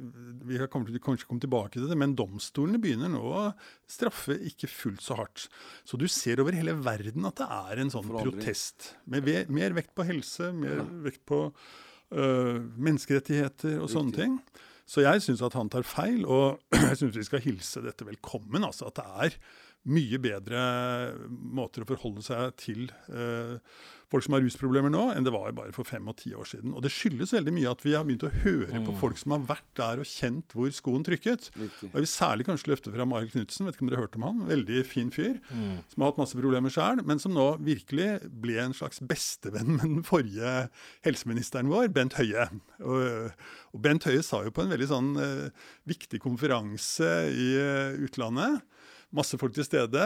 Vi 0.50 0.58
har 0.60 0.68
kommet 0.72 0.90
til 0.92 1.04
kanskje 1.04 1.30
komme 1.30 1.44
tilbake 1.44 1.78
til 1.78 1.86
det, 1.88 1.98
men 2.00 2.16
domstolene 2.18 2.82
begynner 2.82 3.14
nå 3.14 3.22
å 3.22 3.44
straffe 3.86 4.40
ikke 4.50 4.70
fullt 4.72 5.06
så 5.06 5.20
hardt. 5.22 5.46
Så 5.86 6.02
du 6.02 6.08
ser 6.10 6.42
over 6.42 6.58
hele 6.58 6.74
verden 6.82 7.30
at 7.30 7.38
det 7.44 7.48
er 7.48 7.84
en 7.84 7.94
sånn 7.94 8.10
protest. 8.10 8.96
Med 9.06 9.28
ve 9.28 9.44
mer 9.54 9.78
vekt 9.78 9.94
på 9.94 10.08
helse, 10.08 10.50
mer 10.56 10.82
vekt 11.06 11.22
på 11.30 11.46
eh, 11.46 12.58
menneskerettigheter 12.58 13.78
og 13.84 13.94
sånne 13.94 14.18
ting. 14.18 14.40
Så 14.88 15.04
jeg 15.04 15.22
syns 15.24 15.44
at 15.44 15.56
han 15.58 15.70
tar 15.72 15.84
feil, 15.88 16.24
og 16.26 16.62
jeg 16.90 17.00
syns 17.00 17.18
vi 17.20 17.26
skal 17.28 17.44
hilse 17.44 17.84
dette 17.84 18.08
velkommen. 18.08 18.64
altså 18.64 18.88
At 18.88 19.02
det 19.02 19.08
er 19.28 19.40
mye 19.88 20.18
bedre 20.20 20.64
måter 21.30 21.84
å 21.86 21.88
forholde 21.90 22.24
seg 22.26 22.56
til 22.60 22.90
eh, 23.08 23.56
folk 24.08 24.24
som 24.24 24.38
har 24.38 24.44
rusproblemer 24.44 24.88
nå, 24.94 25.02
enn 25.12 25.26
det 25.28 25.34
var 25.36 25.52
bare 25.56 25.74
for 25.76 25.84
fem 25.88 26.06
og 26.08 26.16
ti 26.22 26.30
år 26.32 26.48
siden. 26.48 26.72
Og 26.72 26.80
det 26.86 26.92
skyldes 26.96 27.34
veldig 27.36 27.52
mye 27.52 27.72
at 27.74 27.82
vi 27.84 27.92
har 27.92 28.06
begynt 28.08 28.24
å 28.24 28.30
høre 28.32 28.80
på 28.86 28.94
Mm. 28.94 29.00
folk 29.02 29.18
som 29.20 29.34
har 29.36 29.42
vært 29.50 29.68
der 29.76 30.00
og 30.00 30.08
kjent 30.08 30.54
hvor 30.56 30.70
skoen 30.72 31.04
trykket. 31.04 31.50
Riktig. 31.60 31.90
Og 31.90 31.98
jeg 31.98 32.06
vil 32.06 32.12
særlig 32.14 32.46
kanskje 32.48 32.72
løfte 32.72 32.94
fra 32.94 33.04
Mariel 33.10 33.34
Knutsen, 33.34 33.68
vet 33.68 33.76
ikke 33.76 33.84
om 33.84 33.90
dere 33.92 34.00
hørte 34.06 34.16
om 34.22 34.26
han. 34.30 34.40
Veldig 34.48 34.86
fin 34.88 35.12
fyr. 35.12 35.42
Mm. 35.52 35.74
Som 35.92 36.06
har 36.06 36.14
hatt 36.14 36.22
masse 36.24 36.40
problemer 36.40 36.72
sjøl, 36.72 37.04
men 37.04 37.20
som 37.20 37.36
nå 37.36 37.48
virkelig 37.68 38.10
ble 38.32 38.56
en 38.64 38.78
slags 38.80 39.04
bestevenn 39.04 39.74
med 39.76 39.84
den 39.98 40.08
forrige 40.08 40.56
helseministeren 41.04 41.68
vår, 41.72 41.92
Bent 41.96 42.16
Høie. 42.20 42.48
Og, 42.80 43.36
og 43.76 43.84
Bent 43.84 44.08
Høie 44.08 44.24
sa 44.24 44.40
jo 44.48 44.56
på 44.56 44.64
en 44.64 44.72
veldig 44.72 44.88
sånn 44.88 45.12
eh, 45.20 45.68
viktig 45.92 46.24
konferanse 46.24 47.12
i 47.28 47.52
eh, 47.60 48.00
utlandet 48.08 48.64
Masse 49.16 49.38
folk 49.40 49.54
til 49.56 49.64
stede. 49.64 50.02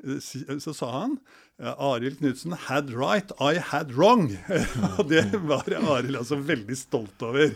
eh, 0.00 0.58
Så 0.62 0.72
sa 0.74 0.88
han 0.94 1.18
eh, 1.60 1.72
Arild 1.76 2.18
Knutsen 2.22 2.54
had 2.66 2.88
right, 2.96 3.30
I 3.40 3.58
had 3.60 3.92
wrong. 3.92 4.30
Og 4.98 5.08
det 5.10 5.26
var 5.44 5.68
Arild 5.76 6.16
altså 6.22 6.38
veldig 6.40 6.76
stolt 6.80 7.20
over. 7.26 7.52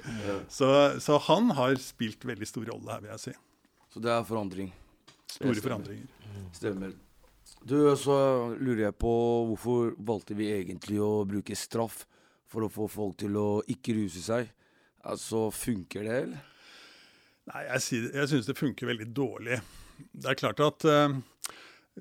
Så, 0.52 0.68
så 1.00 1.16
han 1.30 1.50
har 1.56 1.78
spilt 1.80 2.24
veldig 2.28 2.46
stor 2.50 2.68
rolle 2.68 2.92
her, 2.92 3.00
vil 3.06 3.14
jeg 3.14 3.24
si. 3.28 3.36
Så 3.94 4.02
det 4.04 4.12
er 4.12 4.26
forandring. 4.28 4.68
Store 5.30 5.54
Det 5.54 5.56
stemmer. 5.56 5.64
forandringer. 5.70 6.52
Stemmer. 6.54 6.92
Du, 7.64 7.76
så 8.00 8.14
lurer 8.60 8.86
jeg 8.90 8.96
på 9.00 9.10
hvorfor 9.50 9.90
valgte 10.08 10.36
vi 10.38 10.46
egentlig 10.54 11.00
å 11.04 11.24
bruke 11.28 11.56
straff 11.58 12.04
for 12.50 12.64
å 12.66 12.70
få 12.72 12.86
folk 12.90 13.18
til 13.20 13.36
å 13.40 13.48
ikke 13.68 13.96
ruse 13.98 14.22
seg? 14.24 14.48
Altså, 15.04 15.46
funker 15.54 16.04
det, 16.06 16.16
eller? 16.26 16.46
Nei, 17.50 17.64
jeg, 17.72 18.00
jeg 18.14 18.30
syns 18.30 18.48
det 18.48 18.56
funker 18.58 18.88
veldig 18.92 19.08
dårlig. 19.16 19.58
Det 20.12 20.32
er 20.32 20.38
klart 20.38 20.62
at 20.64 20.86
eh, 20.88 21.18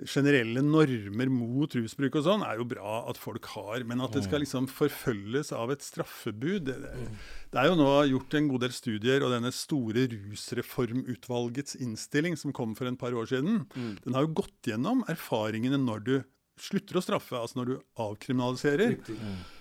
generelle 0.08 0.62
normer 0.64 1.32
mot 1.34 1.76
rusbruk 1.76 2.20
og 2.20 2.26
sånn 2.28 2.44
er 2.46 2.60
jo 2.60 2.68
bra 2.70 3.02
at 3.10 3.20
folk 3.20 3.50
har, 3.56 3.84
men 3.90 4.04
at 4.06 4.14
det 4.16 4.24
skal 4.28 4.44
liksom 4.44 4.70
forfølges 4.72 5.52
av 5.56 5.74
et 5.74 5.84
straffebud 5.84 6.70
det, 6.70 6.78
det, 6.84 7.08
det 7.52 7.62
er 7.62 7.70
jo 7.72 7.78
nå 7.80 7.90
gjort 8.14 8.38
en 8.38 8.50
god 8.52 8.66
del 8.66 8.76
studier, 8.76 9.26
og 9.26 9.34
denne 9.34 9.52
store 9.56 10.06
rusreformutvalgets 10.14 11.80
innstilling 11.84 12.38
som 12.40 12.56
kom 12.56 12.76
for 12.80 12.90
en 12.90 13.00
par 13.00 13.18
år 13.18 13.32
siden, 13.34 13.64
den 14.06 14.18
har 14.18 14.28
jo 14.28 14.36
gått 14.44 14.72
gjennom 14.72 15.04
erfaringene 15.12 15.82
når 15.82 16.06
du 16.06 16.14
slutter 16.60 17.00
å 17.00 17.04
straffe, 17.04 17.40
altså 17.40 17.62
når 17.62 17.72
du 17.72 17.76
avkriminaliserer. 18.04 19.00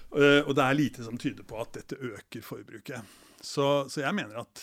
Eh, 0.08 0.40
og 0.42 0.54
det 0.56 0.64
er 0.64 0.76
lite 0.78 1.04
som 1.06 1.18
tyder 1.20 1.46
på 1.46 1.58
at 1.62 1.76
dette 1.78 1.98
øker 2.00 2.42
forbruket. 2.44 3.16
Så, 3.44 3.86
så 3.92 4.02
jeg 4.02 4.14
mener 4.18 4.40
at 4.42 4.62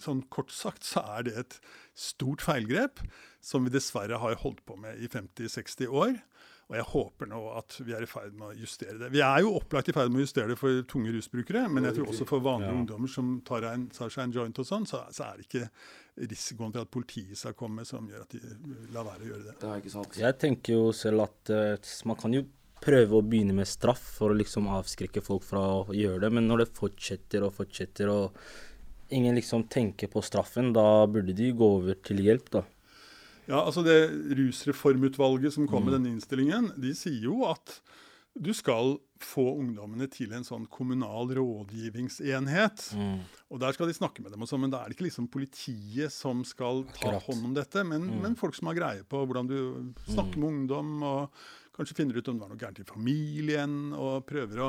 sånn 0.00 0.22
kort 0.32 0.52
sagt 0.54 0.86
så 0.88 1.02
er 1.18 1.26
det 1.26 1.34
et 1.42 1.56
stort 1.98 2.44
feilgrep 2.44 3.02
som 3.44 3.66
vi 3.66 3.72
dessverre 3.74 4.16
har 4.22 4.38
holdt 4.40 4.62
på 4.64 4.78
med 4.80 5.02
i 5.04 5.10
50-60 5.12 5.90
år. 5.92 6.16
Og 6.72 6.78
jeg 6.78 6.86
håper 6.94 7.28
nå 7.28 7.38
at 7.58 7.74
vi 7.84 7.92
er 7.92 8.06
i 8.06 8.08
ferd 8.08 8.32
med 8.40 8.46
å 8.48 8.54
justere 8.56 8.96
det. 8.96 9.10
Vi 9.12 9.20
er 9.20 9.42
jo 9.44 9.50
opplagt 9.58 9.90
i 9.92 9.92
ferd 9.92 10.08
med 10.08 10.22
å 10.22 10.24
justere 10.24 10.54
det 10.54 10.56
for 10.56 10.78
tunge 10.88 11.12
rusbrukere, 11.12 11.66
men 11.68 11.84
jeg 11.84 11.98
tror 11.98 12.08
også 12.14 12.24
for 12.30 12.40
vanlige 12.40 12.72
Ja. 12.72 12.78
ungdommer 12.78 13.12
som 13.12 13.34
tar, 13.44 13.66
en, 13.68 13.84
tar 13.92 14.08
seg 14.08 14.24
en 14.24 14.32
joint 14.32 14.62
og 14.62 14.68
sånn, 14.70 14.86
så, 14.88 15.02
så 15.12 15.26
er 15.28 15.36
det 15.42 15.44
ikke 15.44 15.68
risikoen 16.32 16.72
for 16.72 16.86
at 16.86 16.92
politiet 16.96 17.36
skal 17.36 17.52
komme 17.58 17.84
som 17.84 18.08
gjør 18.08 18.24
at 18.24 18.32
de 18.32 18.40
lar 18.96 19.04
være 19.10 19.26
å 19.26 19.28
gjøre 19.34 19.44
det. 19.50 19.58
Det 19.60 19.68
er 19.74 19.84
ikke 19.84 19.92
sant. 19.98 20.16
Jeg 20.24 20.38
tenker 20.40 20.78
jo 20.78 20.88
selv 20.96 21.26
at 21.26 21.52
uh, 21.52 21.92
man 22.08 22.16
kan 22.24 22.38
jo 22.40 22.46
prøve 22.84 23.16
å 23.18 23.24
begynne 23.24 23.54
med 23.56 23.66
straff 23.70 24.02
for 24.18 24.30
å 24.34 24.36
liksom 24.38 24.68
avskrekke 24.68 25.22
folk 25.24 25.42
fra 25.46 25.62
å 25.80 25.94
gjøre 25.96 26.20
det, 26.26 26.32
men 26.36 26.46
når 26.50 26.64
det 26.64 26.74
fortsetter 26.76 27.46
og 27.46 27.54
fortsetter 27.56 28.10
og 28.12 28.36
ingen 29.14 29.34
liksom 29.36 29.66
tenker 29.72 30.08
på 30.12 30.22
straffen, 30.24 30.72
da 30.76 31.06
burde 31.06 31.34
de 31.36 31.50
gå 31.56 31.68
over 31.78 31.94
til 32.04 32.20
hjelp, 32.24 32.50
da. 32.50 32.62
Ja, 33.46 33.60
altså 33.66 33.82
det 33.84 33.98
Rusreformutvalget 34.38 35.52
som 35.52 35.66
kom 35.68 35.84
med 35.84 35.92
Mm. 35.94 36.02
denne 36.02 36.12
innstillingen, 36.16 36.72
de 36.80 36.92
sier 36.96 37.22
jo 37.28 37.44
at 37.44 37.80
du 38.40 38.52
skal 38.52 38.96
få 39.20 39.44
ungdommene 39.60 40.08
til 40.10 40.32
en 40.32 40.42
sånn 40.42 40.66
kommunal 40.68 41.28
rådgivningsenhet. 41.36 42.94
Mm. 42.96 43.20
Og 43.52 43.60
der 43.60 43.72
skal 43.76 43.86
de 43.86 43.94
snakke 43.94 44.22
med 44.24 44.32
dem, 44.34 44.42
og 44.42 44.48
sånn, 44.50 44.60
men 44.64 44.72
da 44.72 44.80
er 44.82 44.88
det 44.90 44.96
ikke 44.96 45.06
liksom 45.08 45.28
politiet 45.30 46.10
som 46.12 46.42
skal 46.44 46.82
ta 46.96 47.12
Akkurat. 47.12 47.22
hånd 47.28 47.44
om 47.44 47.54
dette, 47.54 47.84
men, 47.86 48.08
Mm. 48.10 48.22
men 48.22 48.34
folk 48.36 48.54
som 48.54 48.66
har 48.68 48.74
greie 48.74 49.04
på 49.04 49.24
hvordan 49.26 49.46
du 49.46 49.94
snakker 50.08 50.36
med 50.36 50.48
ungdom, 50.68 51.02
og 51.02 51.30
kanskje 51.74 51.96
finner 51.98 52.16
ut 52.16 52.28
om 52.30 52.36
det 52.38 52.44
var 52.44 52.50
noe 52.52 52.58
gærent 52.60 52.78
i 52.80 52.84
familien, 52.86 53.74
og 53.98 54.24
prøver 54.28 54.60
å 54.62 54.68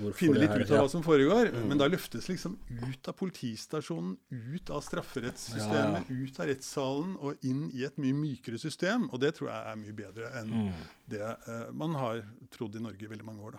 Hvorfor 0.00 0.16
finne 0.18 0.40
litt 0.40 0.50
her- 0.50 0.60
ut 0.64 0.70
av 0.70 0.76
ja. 0.76 0.82
hva 0.82 0.90
som 0.90 1.02
foregår. 1.04 1.50
Mm. 1.52 1.68
Men 1.68 1.78
da 1.78 1.88
løftes 1.92 2.28
liksom 2.28 2.56
ut 2.70 3.08
av 3.08 3.14
politistasjonen, 3.18 4.16
ut 4.32 4.70
av 4.70 4.80
strafferettssystemet, 4.82 6.10
ut 6.10 6.40
av 6.40 6.46
rettssalen 6.50 7.16
og 7.20 7.36
inn 7.44 7.70
i 7.74 7.84
et 7.84 7.96
mye 8.00 8.16
mykere 8.16 8.58
system. 8.58 9.08
Og 9.12 9.20
det 9.20 9.34
tror 9.36 9.50
jeg 9.52 9.72
er 9.72 9.76
mye 9.76 9.96
bedre 9.96 10.32
enn 10.40 10.50
Mm. 10.56 10.72
det 11.08 11.20
eh, 11.22 11.70
man 11.72 11.94
har 11.94 12.22
trodd 12.50 12.74
i 12.76 12.80
Norge 12.80 13.02
i 13.02 13.06
veldig 13.12 13.24
mange 13.24 13.42
år. 13.42 13.52
da. 13.52 13.58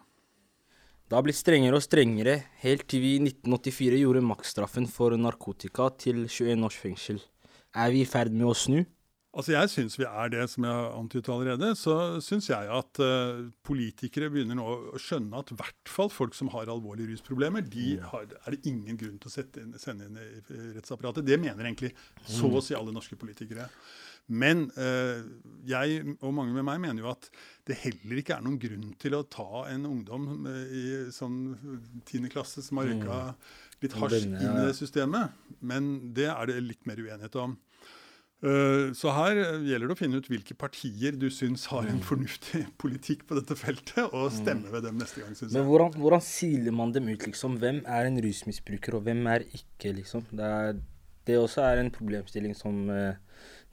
Det 1.10 1.16
har 1.16 1.24
blitt 1.24 1.36
strengere 1.40 1.76
og 1.76 1.82
strengere, 1.86 2.44
helt 2.60 2.88
til 2.90 3.00
vi 3.00 3.16
i 3.16 3.20
1984 3.24 4.00
gjorde 4.02 4.22
maksstraffen 4.28 4.88
for 4.90 5.12
narkotika 5.16 5.90
til 5.98 6.26
21 6.28 6.66
års 6.66 6.76
fengsel. 6.76 7.22
Er 7.74 7.92
vi 7.92 8.02
i 8.02 8.06
ferd 8.06 8.32
med 8.34 8.48
å 8.48 8.54
snu? 8.56 8.86
Altså 9.38 9.54
Jeg 9.54 9.70
syns 9.70 9.96
vi 10.00 10.06
er 10.08 10.32
det, 10.34 10.48
som 10.50 10.66
jeg 10.66 10.74
har 10.74 10.96
antydet 10.98 11.30
allerede. 11.30 11.70
Så 11.78 11.94
syns 12.26 12.50
jeg 12.50 12.72
at 12.74 13.02
uh, 13.04 13.44
politikere 13.68 14.32
begynner 14.34 14.58
nå 14.58 14.66
å 14.66 15.02
skjønne 15.02 15.38
at 15.38 15.54
i 15.54 15.58
hvert 15.60 15.92
fall 15.94 16.10
folk 16.10 16.34
som 16.38 16.50
har 16.56 16.72
alvorlige 16.74 17.12
rusproblemer, 17.12 17.62
de 17.62 18.00
har, 18.02 18.26
er 18.26 18.56
det 18.56 18.64
ingen 18.66 18.98
grunn 18.98 19.20
til 19.22 19.30
å 19.30 19.46
inn, 19.62 19.78
sende 19.82 20.10
inn 20.10 20.18
i 20.18 20.74
rettsapparatet. 20.80 21.28
Det 21.28 21.38
mener 21.42 21.70
egentlig 21.70 21.94
så 22.26 22.50
å 22.50 22.64
si 22.66 22.74
alle 22.78 22.96
norske 22.96 23.20
politikere. 23.20 23.70
Men 24.28 24.66
uh, 24.76 25.22
jeg 25.70 26.02
og 26.18 26.34
mange 26.36 26.58
med 26.58 26.66
meg 26.68 26.82
mener 26.84 27.06
jo 27.06 27.14
at 27.14 27.30
det 27.70 27.78
heller 27.86 28.20
ikke 28.20 28.40
er 28.40 28.44
noen 28.44 28.58
grunn 28.60 28.90
til 29.00 29.16
å 29.16 29.24
ta 29.32 29.68
en 29.70 29.86
ungdom 29.88 30.48
eh, 30.50 30.74
i 30.74 30.84
sånn 31.14 31.38
tiende 32.08 32.32
klasse 32.32 32.64
som 32.64 32.82
har 32.82 32.90
røyka 32.90 33.22
litt 33.84 33.96
Og 33.96 34.06
hasj 34.08 34.26
inn 34.26 34.36
i 34.40 34.52
det 34.66 34.76
systemet. 34.76 35.38
Men 35.60 35.90
det 36.16 36.28
er 36.34 36.50
det 36.50 36.62
litt 36.66 36.88
mer 36.90 37.00
uenighet 37.00 37.40
om. 37.44 37.56
Eh, 38.44 38.92
Så 38.94 39.10
her 39.16 39.38
eh, 39.42 39.64
gjelder 39.66 39.88
det 39.90 39.96
å 39.96 39.98
finne 39.98 40.20
ut 40.22 40.28
hvilke 40.30 40.54
partier 40.54 41.16
du 41.18 41.26
syns 41.34 41.66
har 41.72 41.84
Mm. 41.88 41.90
en 41.96 42.02
fornuftig 42.06 42.68
politikk 42.84 43.26
på 43.28 43.34
dette 43.40 43.56
feltet, 43.58 44.14
og 44.14 44.30
stemme 44.32 44.70
ved 44.72 44.84
dem 44.86 44.98
neste 45.00 45.22
gang, 45.24 45.34
syns 45.34 45.52
Men 45.54 45.64
jeg. 45.64 45.70
hvordan, 45.72 45.94
hvordan 45.98 46.22
siler 46.22 46.72
man 46.72 46.92
dem 46.94 47.08
ut, 47.10 47.26
liksom? 47.26 47.58
Hvem 47.58 47.82
er 47.88 48.06
en 48.12 48.22
rusmisbruker, 48.22 48.94
og 49.00 49.04
hvem 49.08 49.26
er 49.28 49.40
ikke, 49.58 49.96
liksom? 49.98 50.22
Det, 50.32 50.46
er, 50.46 50.78
det 51.26 51.38
også 51.42 51.66
er 51.66 51.82
en 51.82 51.90
problemstilling 51.92 52.54
som 52.56 52.90
eh, 52.94 53.16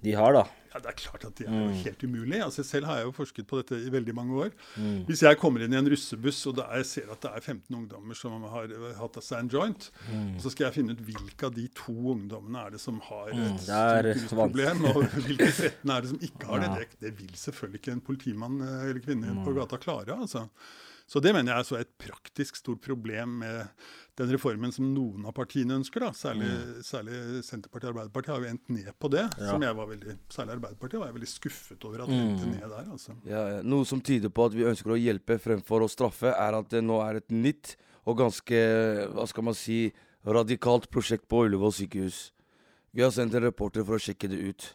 de 0.03 0.13
har, 0.17 0.33
da. 0.33 0.47
Ja, 0.75 0.81
Det 0.81 0.89
er 0.91 0.97
klart 0.99 1.25
at 1.25 1.35
det 1.39 1.47
er 1.47 1.53
jo 1.55 1.67
Mm. 1.71 1.83
helt 1.85 2.03
umulig. 2.03 2.43
Altså 2.43 2.65
Selv 2.67 2.87
har 2.87 2.97
jeg 2.97 3.05
jo 3.07 3.13
forsket 3.13 3.47
på 3.47 3.57
dette 3.63 3.77
i 3.87 3.91
veldig 3.91 4.15
mange 4.15 4.35
år. 4.35 4.51
Mm. 4.77 5.05
Hvis 5.07 5.23
jeg 5.23 5.39
kommer 5.39 5.63
inn 5.63 5.73
i 5.73 5.77
en 5.79 5.87
russebuss 5.89 6.47
og 6.51 6.57
der 6.57 6.67
jeg 6.77 6.87
ser 6.87 7.13
at 7.13 7.21
det 7.23 7.31
er 7.31 7.41
15 7.41 7.77
ungdommer 7.77 8.15
som 8.19 8.43
har 8.43 8.67
hatt 8.99 9.17
av 9.17 9.23
seg 9.23 9.39
en 9.39 9.49
joint, 9.49 9.91
Mm. 10.11 10.41
så 10.43 10.51
skal 10.51 10.65
jeg 10.67 10.75
finne 10.75 10.91
ut 10.93 10.99
hvilke 11.07 11.45
av 11.47 11.55
de 11.55 11.69
to 11.69 11.93
ungdommene 11.95 12.67
er 12.67 12.71
det 12.71 12.81
som 12.81 12.99
har 13.01 13.31
Mm, 13.31 13.55
et 13.55 13.69
mm. 13.69 14.03
rusproblem, 14.11 14.85
og 14.85 15.05
hvilke 15.15 15.47
13 15.53 15.91
er 15.91 16.01
det 16.01 16.09
som 16.11 16.19
ikke 16.19 16.47
har 16.47 16.59
det. 16.59 16.71
Det. 16.75 17.01
Det 17.01 17.19
vil 17.19 17.31
selvfølgelig 17.39 17.81
ikke 17.81 17.93
en 17.93 18.01
politimann 18.01 18.61
eh, 18.61 18.91
eller 18.91 19.01
-kvinne 19.01 19.45
på 19.45 19.55
gata 19.55 19.77
klare. 19.77 20.11
altså. 20.21 20.49
Så 21.07 21.21
det 21.21 21.35
mener 21.37 21.53
jeg 21.53 21.61
er 21.61 21.67
så 21.69 21.77
et 21.83 21.91
praktisk 22.01 22.57
stort 22.57 22.81
problem 22.81 23.35
med 23.43 23.67
den 24.17 24.31
reformen 24.33 24.73
som 24.73 24.87
noen 24.95 25.27
av 25.29 25.35
partiene 25.37 25.77
ønsker. 25.77 26.07
Særlig, 26.17 26.49
særlig 26.87 27.19
Senterpartiet 27.45 27.91
og 27.91 27.99
Arbeiderpartiet 27.99 28.33
har 28.33 28.41
jo 28.41 28.49
endt 28.55 28.71
ned 28.73 28.89
på 28.99 29.11
det. 29.13 29.25
Ja. 29.39 29.51
som 29.51 29.61
jeg 29.67 29.77
var 29.77 29.87
veldig, 29.91 30.17
Særlig 30.33 30.55
Arbeiderpartiet 30.57 31.01
var 31.03 31.11
jeg 31.11 31.17
veldig 31.19 31.29
skuffet 31.35 31.85
over 31.85 32.03
at 32.07 32.09
Mm. 32.09 32.21
endte 32.23 32.47
ned 32.47 32.69
der. 32.73 32.89
altså. 32.93 33.17
Ja, 33.27 33.43
ja. 33.57 33.63
Noe 33.63 33.85
som 33.85 34.01
tyder 34.01 34.31
på 34.31 34.47
at 34.47 34.55
vi 34.55 34.65
ønsker 34.65 34.95
å 34.95 34.99
hjelpe 35.01 35.39
fremfor 35.39 35.85
å 35.85 35.91
straffe, 35.93 36.33
er 36.33 36.55
at 36.59 36.69
det 36.71 36.83
nå 36.83 37.01
er 37.05 37.17
et 37.21 37.29
nytt 37.31 37.77
og 38.07 38.19
ganske 38.19 38.65
hva 39.13 39.27
skal 39.29 39.45
man 39.45 39.55
si, 39.55 39.93
radikalt 40.25 40.89
prosjekt 40.91 41.29
på 41.29 41.45
Ullevål 41.45 41.73
sykehus. 41.73 42.31
Vi 42.95 43.03
har 43.03 43.11
sendt 43.11 43.35
en 43.35 43.43
reporter 43.45 43.85
for 43.85 43.97
å 43.97 44.01
sjekke 44.01 44.29
det 44.31 44.41
ut. 44.41 44.75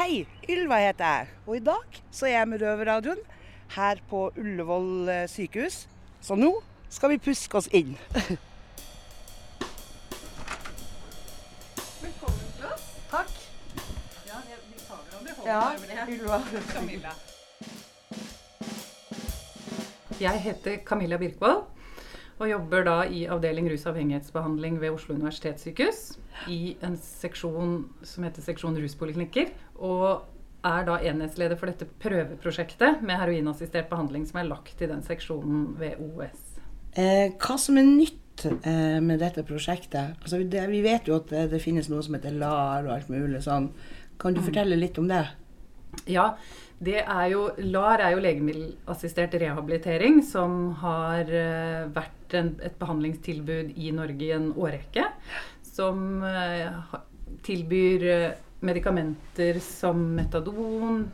Hei, 0.00 0.24
Ylva 0.48 0.78
heter 0.80 1.04
jeg, 1.04 1.26
og 1.46 1.56
i 1.56 1.60
dag 1.60 1.96
så 2.10 2.24
er 2.24 2.30
jeg 2.30 2.48
med 2.48 2.62
Røverradioen 2.62 3.18
her 3.74 3.98
på 4.08 4.32
Ullevål 4.32 5.08
eh, 5.12 5.26
sykehus. 5.28 5.88
Så 6.24 6.34
nå 6.40 6.62
skal 6.88 7.12
vi 7.12 7.18
puske 7.20 7.58
oss 7.60 7.68
inn. 7.76 7.98
Velkommen 12.00 12.48
til 12.56 12.64
oss. 12.70 12.86
Takk. 13.10 13.28
Ja, 14.24 14.40
vi 14.46 14.80
tar 14.86 15.04
hverandre 15.04 15.28
i 15.28 15.36
hånden. 15.36 15.52
Ja, 15.52 15.60
det? 15.84 16.16
Ylva. 16.16 16.38
Camilla. 16.72 17.12
Jeg 20.20 20.40
heter 20.48 20.80
Camilla 20.88 21.20
Birkvold 21.20 21.60
og 22.40 22.48
jobber 22.50 22.84
da 22.88 22.96
i 23.04 23.26
avdeling 23.30 23.68
rusavhengighetsbehandling 23.70 24.78
ved 24.80 24.94
Oslo 24.96 25.14
universitetssykehus. 25.18 26.16
I 26.48 26.76
en 26.86 26.96
seksjon 26.96 27.82
som 28.02 28.24
heter 28.24 28.42
seksjon 28.44 28.78
ruspoliklinikker. 28.80 29.50
Og 29.84 30.22
er 30.64 30.84
da 30.88 30.98
enhetsleder 31.08 31.56
for 31.56 31.70
dette 31.70 31.86
prøveprosjektet 32.02 33.00
med 33.06 33.16
heroinassistert 33.20 33.88
behandling 33.92 34.26
som 34.28 34.40
er 34.42 34.48
lagt 34.50 34.80
i 34.84 34.88
den 34.90 35.00
seksjonen 35.04 35.70
ved 35.80 36.00
OS. 36.04 36.42
Eh, 36.96 37.30
hva 37.40 37.56
som 37.60 37.78
er 37.80 37.86
nytt 37.86 38.44
eh, 38.64 38.98
med 39.04 39.20
dette 39.22 39.44
prosjektet? 39.48 40.16
Altså, 40.20 40.42
det, 40.44 40.64
vi 40.72 40.82
vet 40.84 41.08
jo 41.08 41.16
at 41.20 41.28
det, 41.32 41.46
det 41.54 41.62
finnes 41.64 41.88
noe 41.92 42.02
som 42.04 42.16
heter 42.18 42.36
LAR 42.36 42.88
og 42.88 42.92
alt 42.96 43.12
mulig 43.12 43.40
sånn. 43.46 43.70
Kan 44.20 44.34
du 44.36 44.40
Mm. 44.40 44.46
fortelle 44.50 44.76
litt 44.76 44.98
om 45.00 45.08
det? 45.08 45.22
Ja, 46.06 46.34
det 46.80 47.02
er 47.02 47.26
jo, 47.28 47.42
LAR 47.60 48.00
er 48.00 48.14
jo 48.14 48.22
legemiddelassistert 48.24 49.34
rehabilitering, 49.42 50.22
som 50.24 50.70
har 50.80 51.28
eh, 51.28 51.88
vært 51.92 52.36
en, 52.38 52.54
et 52.64 52.78
behandlingstilbud 52.80 53.74
i 53.76 53.90
Norge 53.92 54.24
i 54.24 54.32
en 54.32 54.46
årrekke. 54.56 55.04
Som 55.66 56.24
eh, 56.24 56.96
tilbyr 57.44 58.06
eh, 58.08 58.40
medikamenter 58.64 59.60
som 59.64 60.00
metadon, 60.16 61.06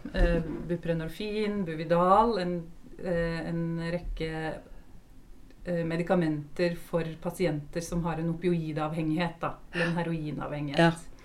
buprenorfin, 0.67 1.61
Buvidal, 1.67 2.33
en, 2.43 2.57
en 2.99 3.61
rekke 3.93 4.31
medikamenter 5.87 6.75
for 6.89 7.07
pasienter 7.23 7.85
som 7.87 8.03
har 8.07 8.19
en 8.19 8.33
opioidavhengighet, 8.33 9.39
da, 9.43 9.53
en 9.79 9.95
heroinavhengighet. 9.95 10.83
Ja. 10.83 11.16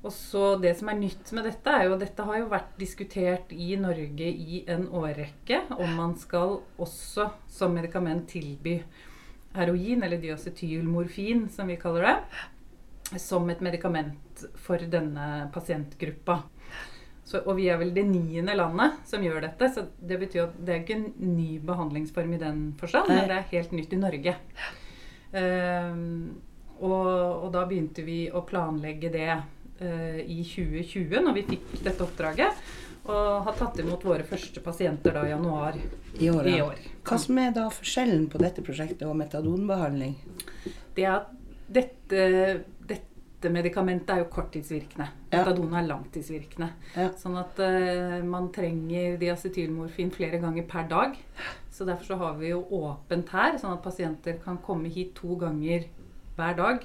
Og 0.00 0.12
så 0.12 0.56
Det 0.56 0.72
som 0.78 0.88
er 0.88 0.96
nytt 0.96 1.32
med 1.36 1.44
dette, 1.44 1.72
er 1.72 1.84
jo 1.86 1.96
at 1.96 2.04
dette 2.04 2.24
har 2.24 2.38
jo 2.40 2.48
vært 2.48 2.72
diskutert 2.80 3.52
i 3.52 3.74
Norge 3.76 4.30
i 4.30 4.62
en 4.70 4.86
årrekke. 4.88 5.66
Om 5.76 5.96
man 5.96 6.16
skal 6.18 6.60
også 6.80 7.28
som 7.48 7.76
medikament 7.76 8.28
tilby 8.32 8.78
heroin, 9.56 10.02
eller 10.02 10.22
diacetylmorfin, 10.22 11.48
som 11.52 11.68
vi 11.68 11.76
kaller 11.76 12.06
det, 12.06 13.20
som 13.20 13.48
et 13.50 13.60
medikament 13.60 14.46
for 14.62 14.78
denne 14.78 15.50
pasientgruppa. 15.52 16.40
Så, 17.30 17.42
og 17.44 17.58
vi 17.60 17.68
er 17.70 17.78
vel 17.78 17.92
det 17.94 18.06
niende 18.08 18.56
landet 18.56 19.02
som 19.06 19.22
gjør 19.22 19.44
dette, 19.44 19.68
så 19.70 19.84
det 20.00 20.18
betyr 20.18 20.46
at 20.48 20.54
det 20.58 20.74
er 20.74 20.80
ikke 20.82 20.96
en 20.96 21.34
ny 21.36 21.60
behandlingsform 21.62 22.32
i 22.34 22.40
den 22.40 22.62
forstand, 22.80 23.12
men 23.12 23.28
det 23.30 23.36
er 23.36 23.50
helt 23.52 23.74
nytt 23.76 23.92
i 23.94 24.00
Norge. 24.00 24.34
Um, 25.30 26.40
og, 26.80 27.10
og 27.44 27.50
da 27.54 27.66
begynte 27.68 28.02
vi 28.02 28.24
å 28.32 28.42
planlegge 28.48 29.12
det 29.12 29.28
i 29.80 30.42
2020, 30.44 31.22
når 31.24 31.36
vi 31.38 31.44
fikk 31.54 31.82
dette 31.84 32.04
oppdraget. 32.04 32.64
Og 33.08 33.44
har 33.46 33.56
tatt 33.56 33.78
imot 33.80 34.02
våre 34.04 34.24
første 34.28 34.60
pasienter 34.62 35.14
da 35.16 35.24
i 35.24 35.30
januar 35.32 35.78
I 36.20 36.28
år, 36.30 36.48
i 36.48 36.58
år. 36.62 36.82
Hva 37.06 37.16
som 37.20 37.38
er 37.40 37.54
da 37.56 37.68
forskjellen 37.72 38.26
på 38.30 38.40
dette 38.42 38.64
prosjektet 38.64 39.06
og 39.08 39.16
metadonbehandling? 39.18 40.18
Det 40.96 41.06
er 41.06 41.14
at 41.14 41.30
dette, 41.70 42.26
dette 42.90 43.52
medikamentet 43.54 44.12
er 44.12 44.22
jo 44.24 44.28
korttidsvirkende. 44.34 45.08
Ja. 45.30 45.40
Metadon 45.40 45.74
er 45.78 45.88
langtidsvirkende. 45.88 46.70
Ja. 46.92 47.08
Sånn 47.18 47.38
at 47.40 47.62
uh, 47.62 48.20
man 48.26 48.50
trenger 48.54 49.16
diacetylmorfin 49.22 50.12
flere 50.14 50.42
ganger 50.42 50.68
per 50.68 50.90
dag. 50.90 51.16
Så 51.72 51.88
derfor 51.88 52.12
så 52.12 52.20
har 52.20 52.38
vi 52.42 52.52
jo 52.52 52.60
åpent 52.82 53.32
her, 53.32 53.56
sånn 53.62 53.78
at 53.78 53.84
pasienter 53.86 54.36
kan 54.44 54.60
komme 54.60 54.92
hit 54.92 55.14
to 55.16 55.38
ganger 55.40 55.88
hver 56.36 56.56
dag 56.58 56.84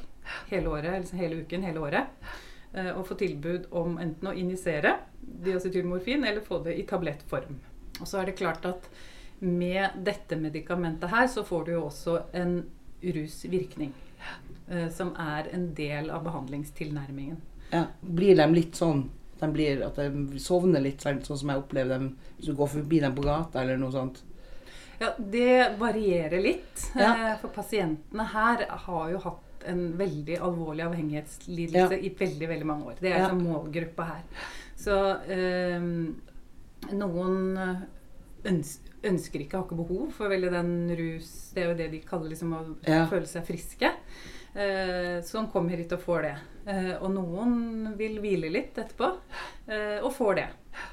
hele 0.49 0.71
året, 0.71 0.93
eller 0.95 1.21
hele 1.21 1.43
uken, 1.43 1.65
hele 1.67 1.83
året. 1.83 2.29
Eh, 2.75 2.91
Og 2.97 3.07
få 3.07 3.15
tilbud 3.19 3.65
om 3.71 3.97
enten 3.97 4.27
å 4.27 4.33
injisere 4.35 4.97
diacetylmorfin 5.45 6.23
eller 6.27 6.41
få 6.45 6.59
det 6.63 6.75
i 6.79 6.83
tablettform. 6.87 7.57
Og 8.01 8.07
så 8.07 8.19
er 8.21 8.25
det 8.29 8.37
klart 8.37 8.65
at 8.69 8.89
med 9.39 9.89
dette 10.03 10.35
medikamentet 10.39 11.09
her 11.11 11.27
så 11.27 11.43
får 11.43 11.65
du 11.65 11.71
jo 11.75 11.85
også 11.89 12.19
en 12.33 12.57
rusvirkning. 13.01 13.93
eh, 14.69 14.89
Som 14.89 15.13
er 15.19 15.49
en 15.53 15.73
del 15.75 16.09
av 16.09 16.23
behandlingstilnærmingen. 16.23 17.37
Ja. 17.71 17.85
Blir 18.01 18.35
de 18.35 18.47
litt 18.53 18.75
sånn 18.75 19.09
de 19.39 19.47
blir, 19.51 19.81
at 19.83 19.97
de 19.99 20.39
sovner 20.39 20.79
litt, 20.79 21.01
sånn 21.03 21.19
som 21.37 21.49
jeg 21.51 21.59
opplever 21.59 21.89
dem 21.97 22.05
hvis 22.37 22.45
du 22.47 22.53
går 22.55 22.69
forbi 22.71 23.01
dem 23.03 23.15
på 23.17 23.25
gata 23.25 23.61
eller 23.61 23.77
noe 23.77 23.91
sånt? 23.91 24.21
Ja, 24.99 25.09
Det 25.19 25.75
varierer 25.77 26.41
litt. 26.41 26.85
Ja. 26.95 27.09
eh, 27.31 27.37
For 27.41 27.49
pasientene 27.49 28.23
her 28.31 28.65
har 28.87 29.09
jo 29.11 29.19
hatt 29.65 29.71
en 29.73 29.97
veldig 29.97 30.37
alvorlig 30.39 30.85
avhengighetslidelse 30.85 31.97
Ja. 31.97 31.97
i 31.97 32.09
veldig 32.19 32.47
veldig 32.49 32.65
mange 32.65 32.85
år. 32.85 32.95
Det 33.01 33.11
er 33.11 33.17
Ja. 33.17 33.27
liksom 33.29 33.43
målgruppa 33.43 34.03
her. 34.05 34.23
Så 34.75 34.95
øh, 35.29 36.13
noen 36.93 37.57
øns 38.45 38.79
ønsker 39.05 39.39
ikke, 39.43 39.57
har 39.59 39.65
ikke 39.67 39.77
behov 39.77 40.11
for 40.15 40.29
veldig 40.29 40.49
den 40.51 40.69
rus 40.97 41.51
Det 41.53 41.61
er 41.63 41.67
jo 41.69 41.75
det 41.77 41.91
de 41.91 41.99
kaller 42.01 42.29
liksom 42.31 42.53
å 42.57 42.75
Ja. 42.87 43.05
føle 43.07 43.27
seg 43.27 43.45
friske. 43.45 43.91
Eh, 44.55 45.21
som 45.21 45.47
kommer 45.51 45.75
hit 45.75 45.91
og 45.91 45.99
får 45.99 46.21
det. 46.21 46.35
Eh, 46.65 46.95
og 47.03 47.11
noen 47.11 47.95
vil 47.97 48.19
hvile 48.21 48.49
litt 48.49 48.73
etterpå, 48.77 49.17
eh, 49.67 49.99
og 50.01 50.13
får 50.15 50.35
det. 50.35 50.47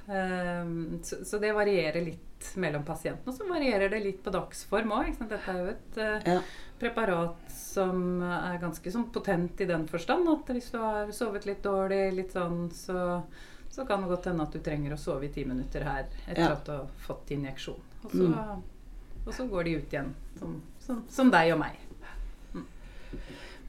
Eh, 0.08 0.64
så, 1.02 1.24
så 1.24 1.38
det 1.40 1.54
varierer 1.54 2.04
litt 2.04 2.52
mellom 2.56 2.82
pasientene. 2.84 3.28
Og 3.28 3.34
så 3.38 3.46
varierer 3.48 3.88
det 3.88 4.02
litt 4.02 4.22
på 4.24 4.32
dagsform 4.34 4.90
òg. 4.90 5.16
Dette 5.28 5.38
er 5.48 5.58
jo 5.62 5.70
et 5.70 5.96
eh, 5.98 6.34
Ja. 6.34 6.40
Preparat 6.82 7.48
som 7.54 8.20
er 8.26 8.58
ganske 8.62 8.90
sånn 8.92 9.06
potent 9.14 9.60
i 9.62 9.68
den 9.70 9.86
forstand 9.90 10.28
at 10.32 10.50
hvis 10.52 10.68
du 10.74 10.78
har 10.82 11.12
sovet 11.14 11.46
litt 11.48 11.62
dårlig, 11.64 12.02
litt 12.18 12.34
sånn, 12.34 12.66
så, 12.74 13.22
så 13.72 13.86
kan 13.88 14.02
det 14.04 14.10
godt 14.12 14.26
hende 14.32 14.42
at 14.48 14.52
du 14.52 14.60
trenger 14.66 14.96
å 14.96 15.00
sove 15.00 15.28
i 15.28 15.32
ti 15.32 15.46
minutter 15.48 15.86
her 15.86 16.04
etter 16.26 16.42
Ja. 16.42 16.52
at 16.56 16.66
du 16.66 16.72
har 16.74 16.90
fått 17.06 17.30
injeksjon. 17.38 17.80
Og 18.04 18.10
så, 18.10 18.26
Mm. 18.28 18.62
og 19.26 19.32
så 19.34 19.46
går 19.48 19.64
de 19.70 19.76
ut 19.78 19.92
igjen, 19.94 20.12
som, 20.38 20.58
som, 20.82 21.04
som 21.08 21.30
deg 21.30 21.52
og 21.54 21.60
meg. 21.62 21.78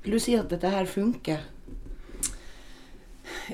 Vil 0.04 0.18
du 0.18 0.20
si 0.20 0.34
at 0.36 0.50
dette 0.52 0.68
her 0.74 0.86
funker? 0.90 1.40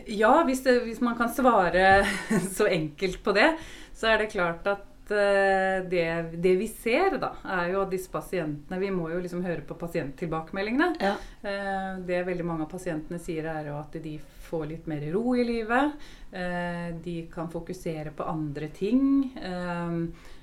Ja, 0.09 0.43
hvis, 0.47 0.63
det, 0.65 0.79
hvis 0.85 1.01
man 1.01 1.17
kan 1.17 1.29
svare 1.33 2.05
så 2.57 2.65
enkelt 2.69 3.19
på 3.25 3.33
det, 3.37 3.51
så 3.97 4.07
er 4.13 4.23
det 4.23 4.31
klart 4.33 4.65
at 4.69 4.85
det, 5.09 6.05
det 6.41 6.55
vi 6.59 6.67
ser, 6.69 7.17
da, 7.21 7.33
er 7.57 7.73
jo 7.73 7.83
at 7.83 7.93
disse 7.93 8.11
pasientene 8.13 8.79
Vi 8.81 8.91
må 8.93 9.09
jo 9.11 9.19
liksom 9.23 9.43
høre 9.45 9.65
på 9.67 9.77
pasienttilbakemeldingene. 9.79 10.93
Ja. 11.01 11.15
Eh, 11.41 11.93
det 12.05 12.23
veldig 12.27 12.47
mange 12.47 12.67
av 12.67 12.73
pasientene 12.73 13.21
sier, 13.21 13.49
er 13.49 13.71
jo 13.71 13.77
at 13.79 13.97
de 14.03 14.17
får 14.49 14.65
litt 14.71 14.89
mer 14.89 15.05
ro 15.13 15.35
i 15.37 15.45
livet. 15.47 16.09
Eh, 16.31 16.89
de 17.03 17.21
kan 17.33 17.51
fokusere 17.51 18.13
på 18.17 18.27
andre 18.29 18.69
ting. 18.73 19.31
Eh, 19.37 19.97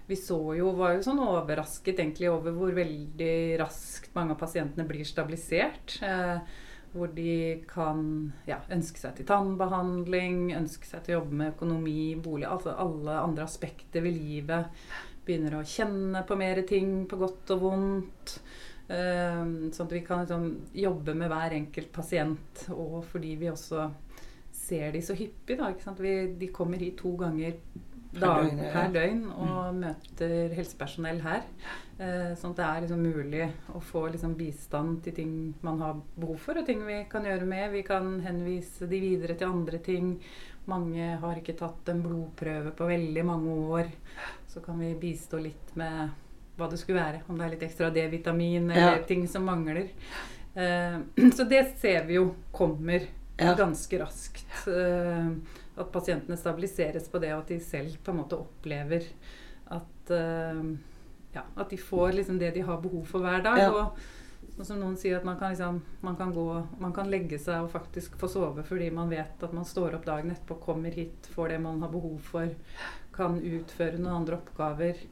vi 0.06 0.16
så 0.16 0.38
jo, 0.54 0.70
var 0.78 0.94
jo 0.94 1.02
sånn 1.02 1.22
overrasket 1.24 1.98
egentlig 1.98 2.30
over 2.30 2.54
hvor 2.54 2.74
veldig 2.76 3.58
raskt 3.58 4.12
mange 4.14 4.36
av 4.36 4.42
pasientene 4.42 4.86
blir 4.86 5.06
stabilisert. 5.08 5.98
Eh, 6.06 6.38
hvor 6.96 7.12
de 7.14 7.62
kan 7.70 8.00
ja, 8.48 8.60
ønske 8.72 9.00
seg 9.00 9.16
til 9.18 9.28
tannbehandling, 9.28 10.50
ønske 10.56 10.88
seg 10.88 11.04
til 11.04 11.14
å 11.14 11.18
jobbe 11.20 11.40
med 11.40 11.52
økonomi, 11.54 12.00
bolig 12.22 12.48
Altså 12.48 12.76
alle 12.76 13.18
andre 13.20 13.46
aspekter 13.46 14.04
ved 14.04 14.16
livet. 14.16 14.86
Begynner 15.26 15.58
å 15.58 15.66
kjenne 15.66 16.22
på 16.26 16.38
mer 16.38 16.62
ting, 16.68 17.04
på 17.10 17.18
godt 17.20 17.54
og 17.56 17.62
vondt. 17.66 18.36
Eh, 18.86 19.42
sånn 19.74 19.88
at 19.88 19.94
vi 19.96 20.02
kan 20.06 20.22
liksom 20.22 20.50
jobbe 20.78 21.16
med 21.18 21.32
hver 21.32 21.56
enkelt 21.58 21.92
pasient. 21.94 22.66
Og 22.74 23.00
fordi 23.10 23.34
vi 23.40 23.50
også 23.50 23.88
ser 24.56 24.92
de 24.94 25.02
så 25.02 25.16
hyppig. 25.18 25.58
Da? 25.58 25.72
Vi, 25.98 26.14
de 26.38 26.52
kommer 26.54 26.82
hit 26.82 26.98
to 27.02 27.16
ganger 27.20 27.58
Per 28.16 28.26
dag, 28.26 28.44
døgn, 28.48 28.58
ja. 28.64 28.70
per 28.72 28.92
døgn 28.94 29.22
og 29.36 29.74
møter 29.80 30.54
helsepersonell 30.56 31.20
her. 31.24 31.42
Eh, 31.98 32.34
sånn 32.36 32.52
at 32.52 32.58
det 32.60 32.66
er 32.66 32.82
liksom 32.84 33.02
mulig 33.06 33.46
å 33.72 33.80
få 33.80 34.02
liksom 34.12 34.34
bistand 34.36 35.02
til 35.06 35.14
ting 35.16 35.32
man 35.64 35.80
har 35.84 35.94
behov 36.16 36.36
for, 36.42 36.58
og 36.60 36.66
ting 36.68 36.82
vi 36.86 36.98
kan 37.12 37.24
gjøre 37.28 37.46
med. 37.48 37.70
Vi 37.72 37.82
kan 37.86 38.20
henvise 38.24 38.88
de 38.90 39.00
videre 39.00 39.36
til 39.40 39.48
andre 39.48 39.78
ting. 39.84 40.14
Mange 40.66 41.12
har 41.22 41.38
ikke 41.40 41.56
tatt 41.60 41.88
en 41.92 42.02
blodprøve 42.04 42.72
på 42.76 42.88
veldig 42.90 43.24
mange 43.24 43.56
år. 43.80 43.92
Så 44.50 44.60
kan 44.64 44.78
vi 44.82 44.94
bistå 45.00 45.38
litt 45.40 45.74
med 45.78 46.10
hva 46.56 46.68
det 46.72 46.78
skulle 46.80 47.00
være. 47.02 47.20
Om 47.28 47.36
det 47.38 47.44
er 47.46 47.52
litt 47.54 47.66
ekstra 47.68 47.90
D-vitamin 47.94 48.70
eller 48.70 48.96
Ja. 48.98 49.04
ting 49.06 49.26
som 49.28 49.44
mangler. 49.44 49.88
Eh, 50.56 50.98
så 51.36 51.44
det 51.48 51.78
ser 51.78 52.04
vi 52.08 52.14
jo 52.18 52.34
kommer 52.52 53.06
Ja. 53.38 53.54
ganske 53.54 53.98
raskt. 54.00 54.46
Eh, 54.66 55.30
at 55.76 55.92
pasientene 55.92 56.38
stabiliseres 56.40 57.08
på 57.12 57.20
det, 57.22 57.32
og 57.34 57.44
at 57.44 57.54
de 57.54 57.60
selv 57.62 57.96
på 58.02 58.12
en 58.12 58.20
måte 58.22 58.38
opplever 58.38 59.08
at 59.76 60.12
uh, 60.14 60.76
ja, 61.36 61.42
at 61.56 61.70
de 61.70 61.78
får 61.80 62.14
liksom 62.16 62.38
det 62.40 62.54
de 62.54 62.64
har 62.64 62.80
behov 62.80 63.04
for 63.08 63.24
hver 63.24 63.42
dag. 63.44 63.60
Ja. 63.60 63.72
Og 63.72 64.54
sånn 64.56 64.68
som 64.70 64.78
noen 64.80 64.96
sier, 64.96 65.18
at 65.18 65.26
man 65.26 65.36
kan, 65.40 65.52
liksom, 65.52 65.82
man, 66.06 66.16
kan 66.16 66.32
gå, 66.32 66.46
man 66.80 66.94
kan 66.96 67.10
legge 67.12 67.38
seg 67.42 67.66
og 67.66 67.72
faktisk 67.74 68.16
få 68.20 68.30
sove 68.30 68.64
fordi 68.64 68.88
man 68.94 69.10
vet 69.12 69.42
at 69.44 69.52
man 69.56 69.66
står 69.68 69.98
opp 69.98 70.06
dagen 70.06 70.32
etterpå, 70.32 70.56
kommer 70.62 70.94
hit, 70.94 71.28
får 71.34 71.52
det 71.52 71.60
man 71.64 71.82
har 71.84 71.92
behov 71.92 72.16
for, 72.24 72.48
kan 73.16 73.36
utføre 73.36 74.00
noen 74.00 74.22
andre 74.22 74.40
oppgaver. 74.40 75.04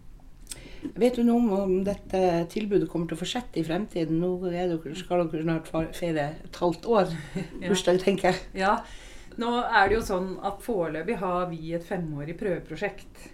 Vet 0.95 1.17
du 1.17 1.25
noe 1.25 1.41
om 1.41 1.53
om 1.57 1.73
dette 1.85 2.21
tilbudet 2.53 2.89
kommer 2.93 3.09
til 3.09 3.17
å 3.17 3.21
fortsette 3.21 3.59
i 3.61 3.65
fremtiden? 3.67 4.21
Nå 4.21 4.37
er 4.53 4.71
dere, 4.71 4.97
skal 4.97 5.25
dere 5.27 5.45
snart 5.45 5.97
feire 5.97 6.29
et 6.45 6.61
halvt 6.61 6.89
år 6.89 7.13
bursdag, 7.69 8.01
tenker 8.05 8.31
jeg. 8.31 8.43
Ja, 8.65 8.79
nå 9.41 9.51
er 9.65 9.89
det 9.89 9.97
jo 9.97 10.05
sånn 10.07 10.29
at 10.47 10.61
foreløpig 10.65 11.17
har 11.21 11.49
vi 11.51 11.73
et 11.77 11.85
femårig 11.87 12.37
prøveprosjekt. 12.41 13.25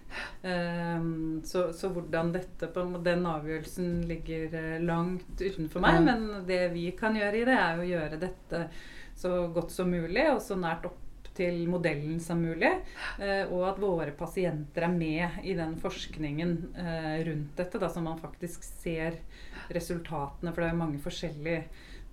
Ehm, 0.48 1.40
så, 1.46 1.68
så 1.76 1.90
hvordan 1.94 2.32
dette 2.34 2.70
på 2.72 2.84
Den 3.04 3.26
avgjørelsen 3.28 4.00
ligger 4.08 4.56
eh, 4.60 4.78
langt 4.82 5.40
utenfor 5.40 5.84
meg. 5.84 6.00
Men 6.06 6.26
det 6.48 6.62
vi 6.74 6.88
kan 6.98 7.18
gjøre 7.18 7.42
i 7.42 7.44
det, 7.48 7.58
er 7.58 7.78
å 7.82 7.86
gjøre 7.90 8.20
dette 8.22 8.64
så 9.20 9.34
godt 9.52 9.72
som 9.74 9.90
mulig, 9.92 10.24
og 10.32 10.40
så 10.42 10.56
nært 10.56 10.88
opp 10.88 10.98
til 11.36 11.62
modellen 11.70 12.18
som 12.20 12.40
mulig. 12.42 12.72
eh, 13.20 13.44
Og 13.48 13.62
at 13.68 13.78
våre 13.80 14.12
pasienter 14.16 14.88
er 14.88 14.94
med 14.94 15.44
i 15.44 15.54
den 15.58 15.76
forskningen 15.80 16.56
eh, 16.74 17.20
rundt 17.28 17.56
dette, 17.60 17.78
da, 17.78 17.88
så 17.88 18.02
man 18.04 18.20
faktisk 18.20 18.64
ser 18.64 19.20
resultatene. 19.70 20.52
For 20.52 20.62
det 20.62 20.70
er 20.70 20.74
jo 20.74 20.82
mange 20.82 21.02
forskjellige 21.04 21.62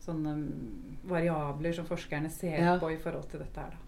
sånne 0.07 0.33
mm, 0.39 0.97
variabler 1.11 1.75
som 1.77 1.85
forskerne 1.89 2.31
ser 2.33 2.57
Ja. 2.63 2.77
på 2.81 2.89
i 2.93 2.97
forhold 3.03 3.29
til 3.31 3.43
dette 3.43 3.59
her. 3.59 3.75
da. 3.75 3.83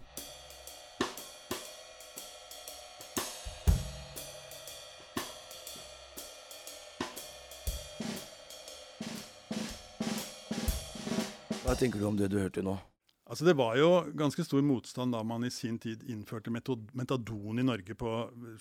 Hva 11.63 11.75
tenker 11.77 11.99
du 12.01 12.07
om 12.09 12.17
det 12.17 12.29
du 12.31 12.39
hørte 12.39 12.63
nå? 12.65 12.77
Altså 13.29 13.45
Det 13.45 13.53
var 13.59 13.75
jo 13.77 13.89
ganske 14.17 14.41
stor 14.41 14.63
motstand 14.65 15.13
da 15.13 15.19
man 15.27 15.43
i 15.45 15.51
sin 15.53 15.75
tid 15.81 16.01
innførte 16.09 16.49
metod 16.49 16.87
metadon 16.97 17.61
i 17.61 17.65
Norge 17.65 17.93
på 17.93 18.13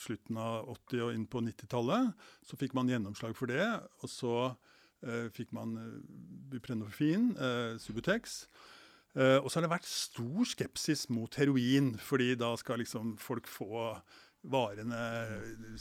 slutten 0.02 0.36
av 0.36 0.68
80- 0.74 1.04
og 1.06 1.14
inn 1.16 1.24
på 1.30 1.40
90-tallet. 1.46 2.10
Så 2.44 2.58
fikk 2.60 2.74
man 2.76 2.90
gjennomslag 2.92 3.32
for 3.38 3.48
det. 3.48 3.64
Og 4.02 4.12
så 4.12 4.34
fikk 5.34 5.52
man 5.54 5.76
buprenofin, 6.50 6.50
buprenorfin, 6.50 7.30
eh, 7.38 7.78
Subutex. 7.78 8.46
Eh, 9.16 9.38
og 9.40 9.50
så 9.50 9.58
har 9.58 9.66
det 9.66 9.74
vært 9.74 9.88
stor 9.88 10.48
skepsis 10.48 11.08
mot 11.10 11.34
heroin, 11.40 11.94
fordi 11.98 12.34
da 12.38 12.54
skal 12.60 12.82
liksom 12.82 13.16
folk 13.20 13.48
få 13.50 13.96
varene 14.48 14.98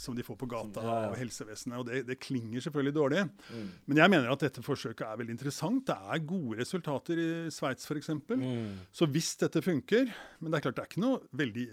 som 0.01 0.15
de 0.17 0.23
får 0.25 0.35
på 0.41 0.47
gata 0.49 0.81
Ja, 0.81 0.95
ja. 1.03 1.09
og 1.11 1.17
helsevesenet. 1.19 1.77
Og 1.77 1.85
det, 1.85 1.99
det 2.07 2.17
klinger 2.19 2.63
selvfølgelig 2.65 2.95
dårlig. 2.95 3.21
Mm. 3.53 3.67
Men 3.85 4.01
jeg 4.01 4.11
mener 4.11 4.31
at 4.33 4.43
dette 4.47 4.63
forsøket 4.65 5.05
er 5.05 5.19
veldig 5.21 5.35
interessant. 5.35 5.85
Det 5.87 5.93
er 5.95 6.25
gode 6.25 6.57
resultater 6.63 7.21
i 7.21 7.27
Sveits 7.53 7.85
f.eks. 7.85 8.09
Mm. 8.33 8.79
Så 8.91 9.07
hvis 9.13 9.35
dette 9.39 9.61
funker 9.61 10.09
Men 10.41 10.49
det 10.49 10.57
er 10.57 10.65
klart 10.65 10.79
det 10.79 10.83
er 10.83 10.89
ikke 10.89 11.05
noe 11.05 11.21
veldig 11.37 11.67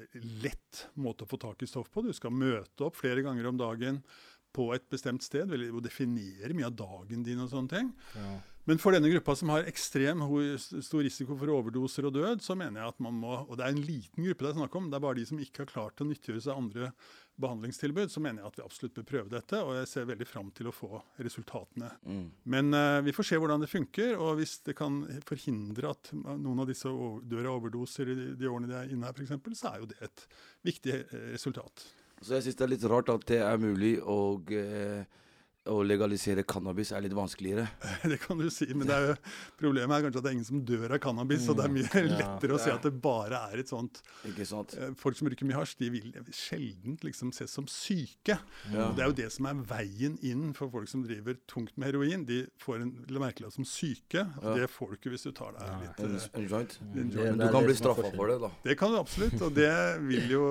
lett 0.44 0.84
måte 1.00 1.24
å 1.24 1.30
få 1.30 1.40
tak 1.40 1.64
i 1.64 1.70
stoff 1.70 1.88
på. 1.90 2.04
Du 2.04 2.12
skal 2.12 2.36
møte 2.36 2.86
opp 2.86 3.00
flere 3.00 3.24
ganger 3.24 3.48
om 3.48 3.58
dagen 3.64 4.02
på 4.54 4.70
et 4.76 4.86
bestemt 4.92 5.24
sted 5.26 5.50
vil 5.50 5.68
og 5.72 5.82
definere 5.84 6.54
mye 6.54 6.70
av 6.70 6.76
dagen 6.78 7.24
din 7.26 7.42
og 7.42 7.50
sånne 7.52 7.72
ting. 7.74 7.94
Ja. 8.14 8.34
Men 8.64 8.80
for 8.80 8.96
denne 8.96 9.10
gruppa 9.12 9.34
som 9.36 9.50
har 9.52 9.66
ekstrem 9.68 10.22
stor 10.56 11.02
risiko 11.04 11.36
for 11.36 11.52
overdoser 11.52 12.06
og 12.08 12.14
død, 12.16 12.40
så 12.40 12.56
mener 12.56 12.80
jeg 12.80 12.94
at 12.94 13.02
man 13.04 13.18
må 13.20 13.34
Og 13.42 13.58
det 13.58 13.66
er 13.66 13.74
en 13.74 13.84
liten 13.84 14.24
gruppe 14.24 14.44
det 14.46 14.52
er 14.52 14.56
snakk 14.56 14.78
om, 14.78 14.86
det 14.88 14.96
er 14.96 15.04
bare 15.04 15.18
de 15.18 15.26
som 15.28 15.40
ikke 15.42 15.64
har 15.64 15.72
klart 15.72 16.00
å 16.00 16.06
nyttiggjøre 16.08 16.44
seg 16.46 16.56
andre 16.56 16.92
behandlingstilbud, 17.40 18.12
så 18.12 18.22
mener 18.22 18.40
jeg 18.40 18.52
at 18.52 18.58
vi 18.60 18.64
absolutt 18.64 18.94
bør 18.94 19.06
prøve 19.08 19.32
dette. 19.32 19.58
Og 19.60 19.74
jeg 19.76 19.90
ser 19.90 20.06
veldig 20.08 20.28
fram 20.28 20.52
til 20.54 20.70
å 20.70 20.74
få 20.74 21.00
resultatene. 21.18 21.90
Mm. 22.06 22.28
Men 22.54 22.70
uh, 22.78 23.00
vi 23.04 23.14
får 23.16 23.28
se 23.28 23.40
hvordan 23.42 23.64
det 23.64 23.70
funker. 23.72 24.14
Og 24.22 24.38
hvis 24.38 24.56
det 24.68 24.76
kan 24.78 25.02
forhindre 25.26 25.90
at 25.90 26.12
noen 26.14 26.62
av 26.62 26.70
disse 26.70 26.88
dør 26.88 27.50
av 27.50 27.58
overdoser 27.58 28.12
de, 28.12 28.30
de 28.38 28.48
årene 28.48 28.70
de 28.70 28.78
er 28.78 28.94
inne 28.94 29.10
her, 29.10 29.18
f.eks., 29.18 29.60
så 29.60 29.74
er 29.74 29.82
jo 29.82 29.90
det 29.90 30.00
et 30.06 30.26
viktig 30.64 30.94
eh, 30.94 31.28
resultat. 31.34 31.84
Så 32.24 32.38
jeg 32.38 32.48
syns 32.48 32.56
det 32.56 32.64
er 32.68 32.72
litt 32.76 32.88
rart 32.90 33.12
at 33.12 33.26
det 33.28 33.42
er 33.44 33.60
mulig 33.60 33.98
å, 34.00 34.18
eh, 34.50 35.04
å 35.68 35.78
legalisere 35.80 36.42
cannabis 36.44 36.90
er 36.92 37.00
litt 37.06 37.14
vanskeligere. 37.16 37.62
Det 38.10 38.18
kan 38.20 38.36
du 38.36 38.50
si, 38.52 38.66
men 38.76 38.84
det 38.88 38.92
er 38.96 39.06
jo, 39.08 39.14
problemet 39.56 39.94
er 39.96 40.02
kanskje 40.04 40.20
at 40.20 40.24
det 40.26 40.30
er 40.30 40.34
ingen 40.36 40.44
som 40.48 40.58
dør 40.68 40.92
av 40.92 41.00
cannabis. 41.00 41.46
Og 41.48 41.56
det 41.56 41.64
er 41.64 41.72
mye 41.72 41.88
Mm. 41.88 42.10
Ja. 42.10 42.16
lettere 42.20 42.52
å 42.56 42.60
si 42.60 42.68
at 42.72 42.82
det 42.84 42.92
bare 43.00 43.38
er 43.48 43.62
et 43.62 43.70
sånt 43.72 44.02
Ikke 44.28 44.44
sant? 44.48 44.74
eh, 44.76 44.90
Folk 45.00 45.16
som 45.16 45.28
bruker 45.30 45.48
mye 45.48 45.56
hasj, 45.56 45.78
de 45.80 45.88
vil 45.94 46.10
sjelden 46.36 46.98
liksom 47.04 47.32
ses 47.32 47.50
som 47.56 47.64
syke. 47.72 48.36
Ja. 48.72 48.90
Og 48.90 48.96
Det 48.98 49.04
er 49.06 49.08
jo 49.08 49.16
det 49.22 49.30
som 49.32 49.48
er 49.48 49.54
veien 49.72 50.18
inn 50.24 50.52
for 50.56 50.68
folk 50.72 50.88
som 50.92 51.04
driver 51.06 51.36
tungt 51.48 51.72
med 51.80 51.92
heroin. 51.94 52.24
De 52.28 52.42
får 52.60 52.82
en 52.84 52.92
merkelapp 53.24 53.52
som 53.56 53.64
syke. 53.64 54.20
og 54.42 54.50
Ja. 54.50 54.54
Det 54.66 54.70
får 54.70 54.90
du 54.90 54.96
ikke 55.00 55.14
hvis 55.16 55.24
du 55.28 55.32
tar 55.32 55.52
deg 55.56 55.64
litt 55.80 56.00
En, 56.00 56.16
eh, 56.16 56.28
en 56.40 56.48
joint. 56.48 56.80
en 56.92 57.38
du 57.40 57.48
kan 57.52 57.64
bli 57.64 57.74
straffa 57.80 58.12
for 58.16 58.28
det, 58.28 58.40
da. 58.44 58.50
Det 58.68 58.76
kan 58.80 58.92
du 58.92 59.00
absolutt, 59.00 59.40
og 59.40 59.54
det 59.56 59.72
vil 60.04 60.28
jo 60.36 60.46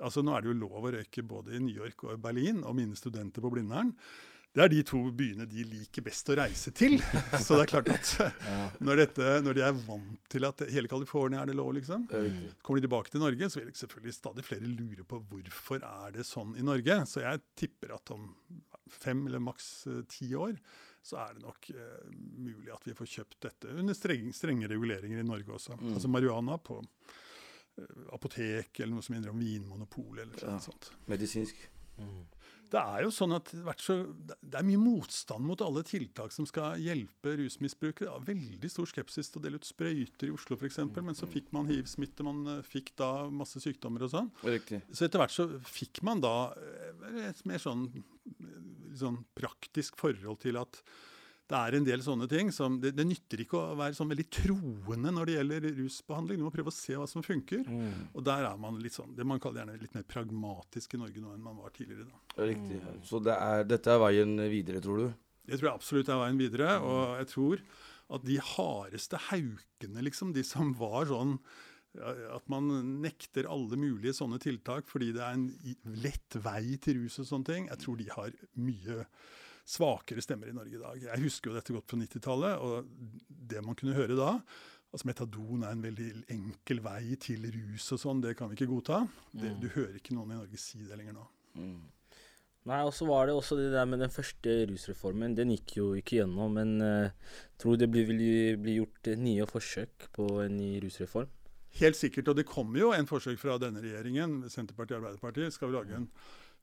Altså 0.00 0.24
Nå 0.24 0.34
er 0.34 0.42
det 0.42 0.52
jo 0.52 0.58
lov 0.64 0.88
å 0.88 0.92
røyke 0.96 1.24
både 1.26 1.56
i 1.56 1.62
New 1.62 1.76
York 1.76 2.04
og 2.06 2.16
i 2.16 2.20
Berlin, 2.20 2.64
og 2.64 2.76
mine 2.78 2.98
studenter 2.98 3.44
på 3.44 3.52
Blindern. 3.52 3.94
Det 4.50 4.64
er 4.64 4.72
de 4.72 4.80
to 4.82 4.98
byene 5.14 5.44
de 5.46 5.62
liker 5.62 6.02
best 6.02 6.26
å 6.32 6.34
reise 6.40 6.72
til. 6.74 6.96
Så 7.44 7.54
det 7.54 7.68
er 7.68 7.70
klart 7.70 7.90
at 7.94 8.80
når, 8.82 9.04
dette, 9.04 9.28
når 9.46 9.58
de 9.60 9.62
er 9.62 9.76
vant 9.86 10.24
til 10.32 10.46
at 10.48 10.64
hele 10.74 10.90
California 10.90 11.44
er 11.44 11.52
det 11.52 11.54
lov, 11.60 11.70
liksom, 11.76 12.08
er 12.10 12.32
kommer 12.66 12.80
de 12.80 12.88
tilbake 12.88 13.14
til 13.14 13.22
Norge, 13.22 13.50
så 13.52 13.60
vil 13.60 13.70
selvfølgelig 13.78 14.16
stadig 14.16 14.46
flere 14.48 14.72
lure 14.72 15.06
på 15.06 15.22
hvorfor 15.30 15.86
er 15.86 16.16
det 16.18 16.26
sånn 16.26 16.56
i 16.58 16.66
Norge. 16.66 16.98
Så 17.06 17.22
jeg 17.22 17.44
tipper 17.62 17.94
at 17.94 18.10
om 18.16 18.26
fem 18.90 19.22
eller 19.28 19.42
maks 19.42 19.70
eh, 19.86 20.02
ti 20.10 20.32
år 20.34 20.58
så 21.02 21.16
er 21.22 21.36
det 21.36 21.44
nok 21.44 21.70
eh, 21.72 22.08
mulig 22.42 22.72
at 22.74 22.84
vi 22.84 22.94
får 22.96 23.08
kjøpt 23.14 23.38
dette 23.46 23.72
under 23.72 23.96
streng, 23.96 24.32
strenge 24.36 24.68
reguleringer 24.68 25.22
i 25.22 25.26
Norge 25.26 25.54
også. 25.56 25.78
Mm. 25.80 25.94
Altså 25.94 26.10
marihuana 26.12 26.58
på 26.60 26.80
apotek 28.14 28.80
eller 28.80 28.94
noe 28.96 29.02
som 29.06 29.14
minner 29.16 29.32
om 29.32 29.38
Vinmonopolet 29.42 30.24
eller 30.26 30.40
Ja. 30.44 30.56
noe 30.56 30.64
sånt. 30.64 30.90
Medisinsk. 31.10 31.56
Det 32.70 32.78
er 32.78 33.02
jo 33.02 33.10
sånn 33.10 33.32
at 33.34 33.48
det 33.50 33.72
så, 33.82 33.96
det 34.40 34.54
er 34.54 34.62
mye 34.62 34.78
motstand 34.78 35.42
mot 35.42 35.60
alle 35.60 35.82
tiltak 35.82 36.30
som 36.32 36.46
skal 36.46 36.78
hjelpe 36.78 37.32
rusmisbrukere. 37.40 38.12
Er 38.14 38.28
veldig 38.28 38.70
stor 38.70 38.86
skepsis 38.86 39.28
til 39.32 39.40
å 39.40 39.42
dele 39.42 39.58
ut 39.58 39.66
sprøyter 39.66 40.28
i 40.28 40.30
Oslo 40.30 40.54
f.eks., 40.56 40.78
men 41.02 41.18
så 41.18 41.26
fikk 41.26 41.50
man 41.56 41.66
hiv-smitte, 41.66 42.22
man 42.22 42.44
eh, 42.46 42.62
fikk 42.62 42.92
da 43.00 43.26
masse 43.34 43.58
sykdommer 43.58 44.06
og 44.06 44.12
sånn. 44.14 44.30
Riktig. 44.46 44.84
Så 44.94 45.08
etter 45.08 45.18
hvert 45.18 45.34
så 45.34 45.48
fikk 45.66 46.00
man 46.06 46.22
da 46.22 46.54
eh, 46.54 47.26
et 47.32 47.42
mer 47.50 47.58
sånn, 47.58 47.88
eh, 48.38 48.94
sånn 49.02 49.18
praktisk 49.34 49.98
forhold 49.98 50.38
til 50.46 50.62
at 50.62 50.78
det 51.50 51.58
er 51.58 51.76
en 51.76 51.86
del 51.86 52.02
sånne 52.04 52.28
ting 52.30 52.52
som 52.54 52.76
Det, 52.82 52.92
det 52.94 53.06
nytter 53.08 53.42
ikke 53.42 53.58
å 53.58 53.78
være 53.78 53.96
sånn 53.98 54.10
veldig 54.12 54.26
troende 54.36 55.12
når 55.16 55.26
det 55.26 55.34
gjelder 55.36 55.64
rusbehandling. 55.80 56.38
Du 56.38 56.46
må 56.46 56.52
prøve 56.54 56.70
å 56.70 56.76
se 56.76 56.94
hva 56.98 57.08
som 57.10 57.24
funker. 57.26 57.64
Og 58.14 58.22
der 58.26 58.46
er 58.46 58.60
man 58.60 58.78
litt 58.82 58.94
sånn, 58.94 59.16
det 59.18 59.26
man 59.26 59.42
kaller 59.42 59.64
gjerne 59.64 59.80
litt 59.82 59.96
mer 59.98 60.06
pragmatisk 60.10 60.94
i 60.94 61.00
Norge 61.02 61.24
nå 61.24 61.34
enn 61.34 61.42
man 61.42 61.58
var 61.58 61.74
tidligere. 61.74 62.06
da. 62.06 62.46
Riktig. 62.52 62.78
Så 63.08 63.22
det 63.24 63.34
er, 63.34 63.64
dette 63.66 63.90
er 63.90 64.02
veien 64.04 64.36
videre, 64.52 64.82
tror 64.84 65.02
du? 65.02 65.08
Det 65.50 65.58
tror 65.58 65.72
jeg 65.72 65.80
absolutt 65.80 66.12
er 66.12 66.22
veien 66.22 66.38
videre. 66.38 66.76
Og 66.86 67.16
jeg 67.18 67.30
tror 67.34 67.64
at 68.10 68.24
de 68.26 68.38
hardeste 68.52 69.18
haukene, 69.30 70.06
liksom, 70.06 70.32
de 70.36 70.46
som 70.46 70.70
var 70.78 71.10
sånn 71.10 71.36
at 71.98 72.46
man 72.46 72.68
nekter 73.02 73.48
alle 73.50 73.74
mulige 73.74 74.14
sånne 74.14 74.38
tiltak 74.38 74.86
fordi 74.86 75.08
det 75.16 75.22
er 75.26 75.34
en 75.34 75.48
lett 76.04 76.36
vei 76.38 76.76
til 76.82 77.00
rus 77.00 77.18
og 77.18 77.26
sånne 77.26 77.48
ting, 77.48 77.64
jeg 77.66 77.82
tror 77.82 77.98
de 77.98 78.06
har 78.14 78.36
mye 78.62 79.00
svakere 79.70 80.22
stemmer 80.24 80.50
i 80.50 80.56
Norge 80.56 80.74
i 80.74 80.82
dag. 80.82 80.98
Jeg 81.06 81.22
husker 81.24 81.50
jo 81.52 81.56
dette 81.56 81.74
godt 81.76 81.86
på 81.92 81.98
90-tallet, 82.00 82.58
og 82.58 82.90
det 83.50 83.62
man 83.66 83.78
kunne 83.78 83.94
høre 83.98 84.18
da 84.18 84.34
Altså 84.90 85.06
Metadon 85.06 85.60
er 85.62 85.70
en 85.70 85.82
veldig 85.84 86.06
enkel 86.34 86.80
vei 86.82 87.14
til 87.22 87.44
rus 87.54 87.84
og 87.94 88.00
sånn, 88.02 88.22
det 88.24 88.32
kan 88.34 88.48
vi 88.50 88.56
ikke 88.58 88.66
godta. 88.72 88.96
Det, 89.30 89.52
Mm. 89.52 89.60
du 89.62 89.68
hører 89.70 89.94
ikke 90.00 90.16
noen 90.16 90.32
i 90.32 90.38
Norge 90.40 90.58
si 90.58 90.80
det 90.82 90.96
lenger 90.98 91.14
nå. 91.14 91.26
Nei, 92.66 92.80
og 92.82 92.90
så 92.92 93.06
var 93.06 93.28
det 93.30 93.36
også 93.38 93.54
det 93.56 93.70
der 93.72 93.86
med 93.86 94.02
den 94.02 94.10
første 94.10 94.56
rusreformen. 94.68 95.36
Den 95.38 95.52
gikk 95.54 95.76
jo 95.78 95.86
ikke 95.94 96.18
gjennom, 96.18 96.58
men 96.58 96.74
uh, 96.82 97.36
tror 97.56 97.78
det 97.78 97.88
blir, 97.88 98.04
vil 98.10 98.58
bli 98.60 98.74
gjort 98.80 99.12
eh, 99.14 99.16
nye 99.16 99.46
forsøk 99.48 100.10
på 100.18 100.26
en 100.44 100.58
ny 100.58 100.72
rusreform? 100.82 101.30
Helt 101.78 101.96
sikkert, 101.96 102.28
og 102.28 102.36
det 102.36 102.48
kommer 102.50 102.82
jo 102.82 102.90
en 102.92 103.06
forsøk 103.06 103.38
fra 103.38 103.56
denne 103.62 103.80
regjeringen, 103.80 104.40
Senterpartiet 104.50 104.98
og 104.98 105.04
Arbeiderpartiet, 105.04 105.54
skal 105.54 105.70
vi 105.70 105.78
lage 105.78 106.00
en 106.02 106.08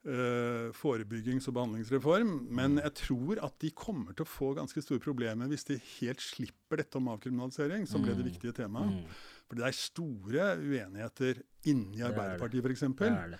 eh, 0.06 0.70
forebyggings- 0.76 1.48
og 1.48 1.54
behandlingsreform. 1.58 2.48
Men 2.50 2.76
jeg 2.78 2.94
tror 2.94 3.42
at 3.44 3.58
de 3.60 3.70
kommer 3.70 4.14
til 4.14 4.24
å 4.24 4.28
få 4.28 4.54
ganske 4.56 4.82
store 4.82 5.00
problemer 5.00 5.48
hvis 5.48 5.64
de 5.64 5.78
helt 6.00 6.20
slipper 6.20 6.76
dette 6.82 6.96
om 6.96 7.08
avkriminalisering, 7.08 7.86
som 7.88 8.02
ble 8.02 8.14
det 8.14 8.24
Mm. 8.24 8.30
viktige 8.32 8.52
temaet. 8.54 9.04
For 9.48 9.56
det 9.56 9.64
er 9.66 9.72
store 9.72 10.56
uenigheter 10.60 11.42
inni 11.66 12.00
er. 12.02 12.12
Arbeiderpartiet, 12.12 12.64
f.eks. 12.64 13.38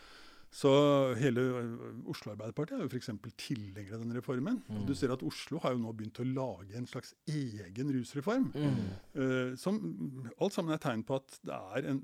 Så 0.51 0.71
hele 1.21 1.43
Oslo 2.09 2.33
Arbeiderparti 2.33 2.73
er 2.73 2.81
jo 2.81 2.89
f.eks. 2.89 3.11
tilhenger 3.37 3.93
av 3.95 4.01
denne 4.01 4.17
reformen. 4.17 4.63
Og 4.71 4.87
du 4.89 4.95
ser 4.95 5.13
at 5.13 5.23
Oslo 5.23 5.59
har 5.59 5.73
jo 5.75 5.79
nå 5.83 5.93
begynt 5.95 6.21
å 6.21 6.25
lage 6.25 6.75
en 6.75 6.87
slags 6.87 7.13
egen 7.29 7.93
rusreform. 7.93 8.51
Mm. 8.55 8.79
Uh, 9.15 9.57
som 9.61 9.77
alt 10.41 10.55
sammen 10.57 10.73
er 10.73 10.79
tegn 10.79 11.05
på 11.05 11.17
at 11.21 11.39
det 11.45 11.53
er 11.53 11.91
en 11.91 12.01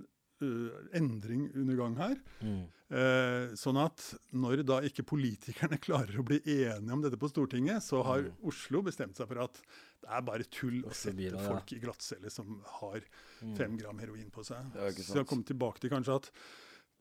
endring 0.96 1.48
under 1.54 1.76
gang 1.78 1.96
her. 1.98 2.16
Mm. 2.44 2.62
Eh, 2.94 3.54
sånn 3.58 3.78
at 3.80 4.02
når 4.36 4.60
da 4.68 4.76
ikke 4.86 5.06
politikerne 5.08 5.78
klarer 5.86 6.20
å 6.20 6.26
bli 6.26 6.38
enige 6.44 6.94
om 6.94 7.02
dette 7.02 7.18
på 7.20 7.30
Stortinget, 7.32 7.82
så 7.82 8.02
har 8.06 8.28
Oslo 8.46 8.82
bestemt 8.86 9.16
seg 9.18 9.30
for 9.30 9.40
at 9.46 9.58
det 10.04 10.10
er 10.12 10.26
bare 10.26 10.46
tull 10.52 10.82
å 10.84 10.92
sette 10.94 11.30
ja. 11.30 11.40
folk 11.46 11.72
i 11.74 11.80
glattcelle 11.82 12.30
som 12.32 12.60
har 12.82 13.00
Mm. 13.44 13.56
fem 13.58 13.74
gram 13.76 13.98
heroin 14.00 14.30
på 14.32 14.40
seg. 14.46 14.70
Så 14.96 15.10
jeg 15.18 15.18
har 15.18 15.26
kommer 15.28 15.44
tilbake 15.44 15.82
til 15.82 15.90
kanskje 15.92 16.14
at 16.16 16.28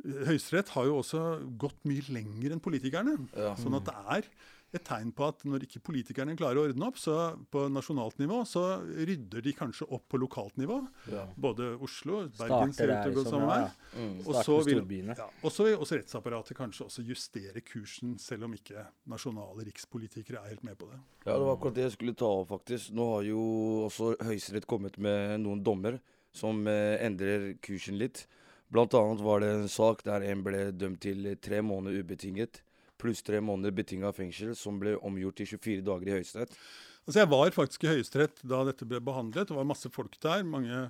eh, 0.03 0.23
Høyesterett 0.27 0.71
har 0.73 0.89
jo 0.89 0.97
også 0.99 1.21
gått 1.62 1.86
mye 1.88 2.03
lenger 2.12 2.56
enn 2.56 2.63
politikerne. 2.63 3.13
Ja. 3.38 3.53
Sånn 3.60 3.77
at 3.77 3.86
det 3.88 3.93
er 4.17 4.27
et 4.74 4.86
tegn 4.88 5.12
på 5.16 5.26
at 5.28 5.44
når 5.46 5.66
ikke 5.68 5.82
politikerne 5.86 6.36
klarer 6.38 6.60
å 6.60 6.66
ordne 6.70 6.88
opp 6.90 6.98
så 7.02 7.16
på 7.54 7.66
nasjonalt 7.72 8.18
nivå, 8.22 8.40
så 8.50 8.64
rydder 8.82 9.46
de 9.46 9.54
kanskje 9.58 9.88
opp 9.94 10.08
på 10.10 10.20
lokalt 10.22 10.58
nivå. 10.62 10.80
Ja. 11.14 11.26
Både 11.38 11.74
Oslo, 11.84 12.24
Bergen 12.40 12.74
ser 12.76 12.94
ut 12.94 13.06
til 13.06 13.14
å 13.14 13.18
gå 13.20 13.26
samme 13.28 13.50
vei. 13.52 13.60
Mm. 13.94 14.16
Og 14.26 14.40
så 14.40 14.58
vil, 14.68 14.84
ja, 15.14 15.30
og 15.44 15.52
også 15.54 16.00
rettsapparatet 16.00 16.58
kanskje 16.58 16.88
også 16.88 17.06
justere 17.06 17.62
kursen, 17.66 18.18
selv 18.22 18.50
om 18.50 18.58
ikke 18.58 18.88
nasjonale 19.12 19.68
rikspolitikere 19.70 20.42
er 20.42 20.56
helt 20.56 20.66
med 20.66 20.80
på 20.80 20.90
det. 20.90 21.00
Ja, 21.24 21.38
det 21.38 21.44
var 21.46 21.56
akkurat 21.56 21.78
det 21.78 21.88
jeg 21.88 21.98
skulle 21.98 22.18
ta 22.18 22.34
opp, 22.42 22.50
faktisk. 22.52 22.94
Nå 22.98 23.10
har 23.16 23.28
jo 23.30 23.44
også 23.88 24.16
Høyesterett 24.24 24.70
kommet 24.70 24.98
med 25.02 25.40
noen 25.46 25.64
dommer 25.66 26.02
som 26.34 26.66
eh, 26.68 26.98
endrer 27.06 27.54
kursen 27.64 28.00
litt. 28.02 28.26
Blant 28.74 28.94
annet 28.98 29.22
var 29.22 29.44
det 29.44 29.52
en 29.54 29.70
sak 29.70 30.02
der 30.08 30.26
en 30.26 30.42
ble 30.46 30.72
dømt 30.74 31.04
til 31.06 31.36
tre 31.44 31.62
måneder 31.62 32.02
ubetinget, 32.02 32.64
pluss 33.04 33.24
tre 33.26 33.42
måneder 33.44 33.76
betinga 33.76 34.13
fengsel, 34.16 34.56
som 34.58 34.80
ble 34.82 34.96
omgjort 35.04 35.42
til 35.42 35.54
24 35.56 35.84
dager 35.89 36.10
i 36.10 36.16
Høyesterett. 36.18 36.56
Altså 37.04 37.20
Jeg 37.20 37.32
var 37.34 37.52
faktisk 37.52 37.84
i 37.84 37.92
Høyesterett 37.92 38.39
da 38.48 38.63
dette 38.70 38.88
ble 38.88 39.02
behandlet. 39.04 39.50
Det 39.50 39.58
var 39.58 39.68
masse 39.68 39.92
folk 39.92 40.16
der. 40.24 40.48
mange 40.48 40.88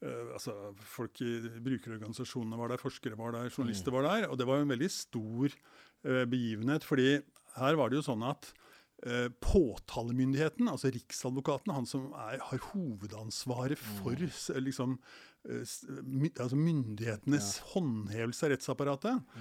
Uh, 0.00 0.32
altså 0.32 0.54
Folk 0.80 1.20
i 1.20 1.34
brukerorganisasjonene 1.60 2.56
var 2.56 2.70
der, 2.72 2.80
forskere 2.80 3.18
var 3.18 3.34
der, 3.36 3.50
journalister 3.52 3.92
var 3.92 4.06
der. 4.06 4.30
Og 4.30 4.38
det 4.40 4.46
var 4.48 4.56
jo 4.56 4.64
en 4.64 4.72
veldig 4.72 4.88
stor 4.88 5.52
uh, 5.52 6.24
begivenhet. 6.24 6.86
fordi 6.88 7.20
her 7.58 7.76
var 7.76 7.90
det 7.90 7.98
jo 8.00 8.06
sånn 8.06 8.24
at 8.24 8.48
påtalemyndigheten, 9.40 10.68
altså 10.68 10.90
Riksadvokaten, 10.92 11.72
han 11.72 11.88
som 11.88 12.10
er, 12.12 12.40
har 12.44 12.64
hovedansvaret 12.72 13.80
for 13.80 14.12
mm. 14.12 14.60
liksom, 14.66 14.98
eh, 15.48 15.62
altså 16.34 16.58
myndighetenes 16.58 17.54
håndhevelse 17.72 18.46
av 18.46 18.54
rettsapparatet, 18.54 19.38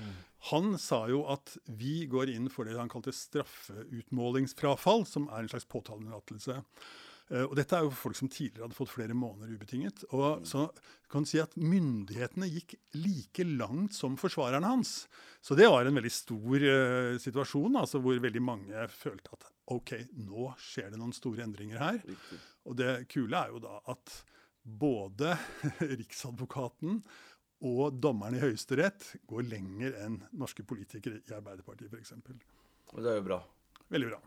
han 0.53 0.71
sa 0.79 1.01
jo 1.11 1.25
at 1.27 1.57
vi 1.67 2.05
går 2.07 2.31
inn 2.31 2.47
for 2.51 2.63
det 2.63 2.77
han 2.79 2.91
kalte 2.91 3.11
straffeutmålingsfrafall, 3.15 5.03
som 5.09 5.27
er 5.27 5.43
en 5.43 5.51
slags 5.51 5.67
påtaleunderlatelse. 5.67 6.61
Eh, 7.29 7.45
Og 7.45 7.55
dette 7.57 7.77
er 7.77 7.85
jo 7.85 7.93
folk 7.93 8.17
som 8.17 8.29
tidligere 8.31 8.65
hadde 8.67 8.77
fått 8.77 8.91
flere 8.93 9.17
måneder 9.17 9.53
ubetinget. 9.53 10.03
Og 10.15 10.45
så 10.49 10.65
kan 11.11 11.25
du 11.25 11.29
si 11.29 11.41
at 11.41 11.55
myndighetene 11.57 12.49
gikk 12.49 12.75
like 12.97 13.45
langt 13.45 13.93
som 13.97 14.17
forsvarerne 14.19 14.69
hans. 14.69 15.07
Så 15.41 15.55
det 15.57 15.69
var 15.69 15.85
en 15.85 15.95
veldig 15.97 16.11
stor 16.13 16.65
uh, 16.65 17.15
situasjon, 17.21 17.77
altså 17.79 18.01
hvor 18.03 18.19
veldig 18.21 18.41
mange 18.43 18.87
følte 18.91 19.33
at 19.37 19.47
OK, 19.69 19.93
nå 20.25 20.49
skjer 20.57 20.89
det 20.91 20.99
noen 20.99 21.13
store 21.13 21.45
endringer 21.45 21.81
her. 21.81 21.99
Og 22.65 22.77
det 22.77 23.05
kule 23.13 23.37
er 23.37 23.53
jo 23.53 23.61
da 23.63 23.77
at 23.93 24.15
både 24.65 25.35
Riksadvokaten 26.01 26.99
og 27.69 27.97
dommerne 28.01 28.39
i 28.39 28.43
Høyesterett 28.43 29.05
går 29.29 29.45
lenger 29.51 29.95
enn 30.05 30.19
norske 30.39 30.63
politikere 30.67 31.21
i 31.27 31.33
Arbeiderpartiet 31.35 31.91
f.eks. 31.93 32.13
Og 32.95 33.01
det 33.03 33.11
er 33.11 33.19
jo 33.19 33.25
bra. 33.29 33.39
Veldig 33.93 34.11
bra. 34.11 34.19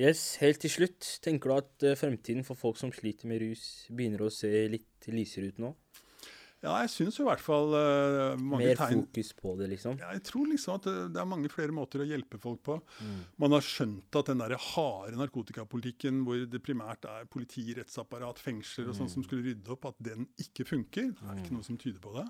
Yes, 0.00 0.38
Helt 0.40 0.62
til 0.64 0.72
slutt, 0.72 1.06
tenker 1.24 1.50
du 1.50 1.58
at 1.58 1.84
eh, 1.84 1.98
fremtiden 2.00 2.46
for 2.46 2.56
folk 2.56 2.78
som 2.80 2.92
sliter 2.96 3.28
med 3.28 3.42
rus, 3.44 3.86
begynner 3.92 4.24
å 4.24 4.32
se 4.32 4.48
litt 4.72 5.08
lysere 5.12 5.52
ut 5.52 5.60
nå? 5.60 5.74
Ja, 6.62 6.76
jeg 6.84 6.92
syns 6.92 7.16
i 7.18 7.24
hvert 7.26 7.42
fall 7.42 7.72
uh, 7.74 8.38
mange 8.38 8.68
Mer 8.68 8.78
tegn 8.78 9.00
fokus 9.02 9.32
på 9.34 9.56
det, 9.58 9.66
liksom? 9.72 9.96
Ja, 9.98 10.12
jeg 10.14 10.22
tror 10.28 10.46
liksom 10.46 10.76
at 10.78 10.84
det, 10.86 10.92
det 11.16 11.18
er 11.18 11.26
mange 11.26 11.50
flere 11.50 11.74
måter 11.74 12.04
å 12.04 12.06
hjelpe 12.06 12.38
folk 12.38 12.60
på. 12.62 12.76
Mm. 13.02 13.16
Man 13.42 13.56
har 13.56 13.66
skjønt 13.66 14.18
at 14.20 14.30
den 14.30 14.44
der 14.44 14.54
harde 14.70 15.18
narkotikapolitikken 15.18 16.20
hvor 16.22 16.44
det 16.46 16.62
primært 16.62 17.08
er 17.10 17.26
politi, 17.26 17.66
rettsapparat, 17.74 18.38
fengsler 18.38 18.92
og 18.92 18.94
sånn 18.94 19.10
Mm. 19.10 19.14
som 19.16 19.26
skulle 19.26 19.48
rydde 19.48 19.74
opp, 19.74 19.88
at 19.90 19.98
den 20.06 20.28
ikke 20.38 20.68
funker. 20.70 21.10
Det 21.18 21.26
er 21.26 21.42
ikke 21.42 21.56
noe 21.58 21.66
som 21.66 21.80
tyder 21.82 21.98
på 22.04 22.14
det. 22.14 22.28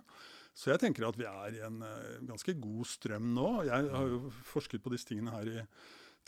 Så 0.56 0.72
jeg 0.72 0.80
tenker 0.80 1.10
at 1.10 1.20
vi 1.20 1.28
er 1.28 1.58
i 1.58 1.64
en 1.68 1.82
uh, 1.84 2.16
ganske 2.32 2.56
god 2.64 2.88
strøm 2.88 3.34
nå. 3.36 3.50
Jeg 3.68 3.92
har 3.92 4.14
jo 4.16 4.32
forsket 4.48 4.80
på 4.80 4.96
disse 4.96 5.12
tingene 5.12 5.36
her 5.36 5.52
i 5.58 5.66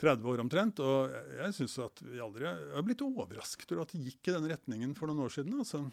30 0.01 0.31
år 0.33 0.43
omtrent, 0.43 0.81
og 0.83 1.13
jeg, 1.39 1.55
syns 1.55 1.77
at 1.85 2.03
vi 2.03 2.23
aldri 2.23 2.49
jeg 2.49 2.73
har 2.75 2.87
blitt 2.87 3.05
overrasket 3.05 3.71
over 3.75 3.85
at 3.85 3.95
det 3.95 4.03
gikk 4.09 4.31
i 4.31 4.35
den 4.35 4.49
retningen 4.51 4.97
for 4.99 5.11
noen 5.11 5.23
år 5.27 5.35
siden. 5.37 5.55
altså. 5.63 5.85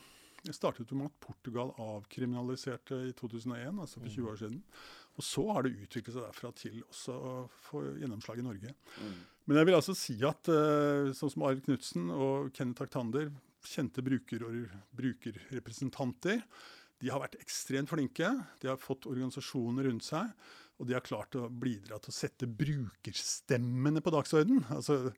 Det 0.42 0.56
startet 0.58 0.90
jo 0.90 0.98
med 0.98 1.12
at 1.12 1.20
Portugal 1.22 1.70
avkriminaliserte 1.78 2.98
i 3.12 3.12
2001, 3.14 3.78
altså 3.78 4.02
for 4.02 4.10
20 4.10 4.32
år 4.32 4.40
siden. 4.42 4.58
Og 5.20 5.26
så 5.28 5.44
har 5.54 5.68
det 5.68 5.76
utviklet 5.76 6.16
seg 6.16 6.26
derfra 6.26 6.50
til 6.58 6.80
også 6.88 7.14
å 7.14 7.34
få 7.68 7.84
gjennomslag 8.02 8.42
i 8.42 8.46
Norge. 8.48 8.74
Men 9.46 9.60
jeg 9.60 9.70
vil 9.70 9.78
altså 9.78 9.94
si 9.98 10.16
at 10.26 10.50
eh, 10.50 11.12
sånn 11.18 11.34
som 11.34 11.46
Arild 11.46 11.66
Knutsen 11.68 12.10
og 12.16 12.50
Kenneth 12.58 12.88
Aktander, 12.88 13.30
kjente 13.62 14.02
bruker 14.02 14.42
og 14.48 14.72
brukerrepresentanter, 14.98 16.42
de 17.02 17.10
har 17.10 17.22
vært 17.22 17.38
ekstremt 17.42 17.90
flinke. 17.90 18.30
De 18.62 18.70
har 18.70 18.82
fått 18.82 19.08
organisasjoner 19.10 19.90
rundt 19.90 20.06
seg. 20.06 20.30
Og 20.82 20.88
de 20.90 20.96
har 20.98 21.04
klart 21.06 21.36
å 21.38 21.46
bidra 21.62 22.00
til 22.02 22.10
å 22.10 22.16
sette 22.16 22.48
brukerstemmene 22.50 24.02
på 24.02 24.14
dagsordenen. 24.16 24.64
Altså, 24.74 25.12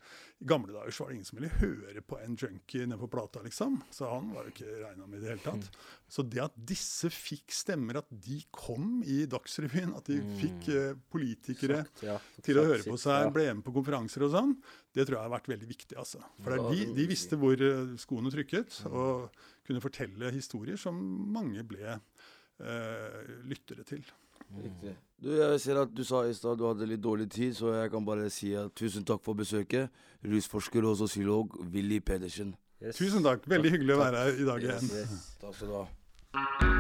I 0.44 0.48
gamle 0.50 0.74
dager 0.76 0.92
så 0.92 1.06
var 1.06 1.14
det 1.14 1.16
ingen 1.16 1.28
som 1.30 1.38
ville 1.40 1.52
høre 1.62 2.02
på 2.04 2.18
en 2.20 2.36
junkie 2.36 2.84
nede 2.84 3.00
på 3.00 3.08
plata, 3.14 3.40
liksom. 3.46 3.78
Så 3.96 4.10
han 4.12 4.34
var 4.36 4.50
jo 4.50 4.52
ikke 4.52 4.74
regna 4.82 5.08
med 5.08 5.22
i 5.22 5.24
det 5.24 5.30
hele 5.32 5.46
tatt. 5.46 5.70
Så 6.12 6.26
det 6.28 6.42
at 6.44 6.58
disse 6.74 7.08
fikk 7.16 7.56
stemmer, 7.56 8.02
at 8.02 8.12
de 8.12 8.42
kom 8.52 9.00
i 9.08 9.22
Dagsrevyen, 9.32 9.94
at 9.96 10.12
de 10.12 10.20
fikk 10.42 10.68
eh, 10.74 10.98
politikere 11.14 11.80
Sagt, 11.86 12.04
ja, 12.10 12.18
til 12.44 12.60
å 12.60 12.66
høre 12.68 12.84
på 12.84 13.00
seg, 13.00 13.30
ble 13.34 13.48
med 13.54 13.64
på 13.66 13.74
konferanser 13.80 14.28
og 14.28 14.34
sånn, 14.36 14.52
det 14.94 15.08
tror 15.08 15.18
jeg 15.22 15.26
har 15.26 15.34
vært 15.38 15.48
veldig 15.54 15.70
viktig. 15.72 15.96
altså. 16.04 16.20
For 16.44 16.68
de, 16.74 16.84
de 17.00 17.08
visste 17.10 17.40
hvor 17.40 17.64
eh, 17.64 17.96
skoene 18.04 18.34
trykket, 18.36 18.82
og 18.92 19.32
kunne 19.64 19.82
fortelle 19.84 20.34
historier 20.36 20.76
som 20.82 21.00
mange 21.34 21.64
ble 21.64 21.88
eh, 21.96 23.34
lyttere 23.48 23.88
til. 23.88 24.04
Riktig. 24.64 24.96
Du, 25.24 25.30
jeg 25.38 25.62
ser 25.64 25.80
at 25.80 25.94
du 25.96 26.04
sa 26.04 26.26
i 26.28 26.34
stad 26.36 26.60
du 26.60 26.66
hadde 26.68 26.88
litt 26.90 27.04
dårlig 27.04 27.30
tid, 27.32 27.56
så 27.56 27.72
jeg 27.78 27.94
kan 27.94 28.04
bare 28.06 28.28
si 28.34 28.52
at 28.60 28.74
tusen 28.76 29.06
takk 29.08 29.24
for 29.24 29.40
besøket. 29.40 29.90
Rusforsker 30.24 30.84
og 30.90 31.00
sosiolog 31.00 31.56
Willy 31.72 32.02
Pedersen. 32.04 32.56
Tusen 32.92 33.24
takk. 33.24 33.48
Veldig 33.48 33.72
hyggelig 33.78 33.96
å 33.96 34.04
være 34.04 34.28
her 34.28 34.44
i 34.44 34.48
dag 34.52 34.70
igjen. 34.70 35.18
Takk 35.40 35.56
skal 35.56 35.72
du 35.72 35.80
ha. 35.80 36.73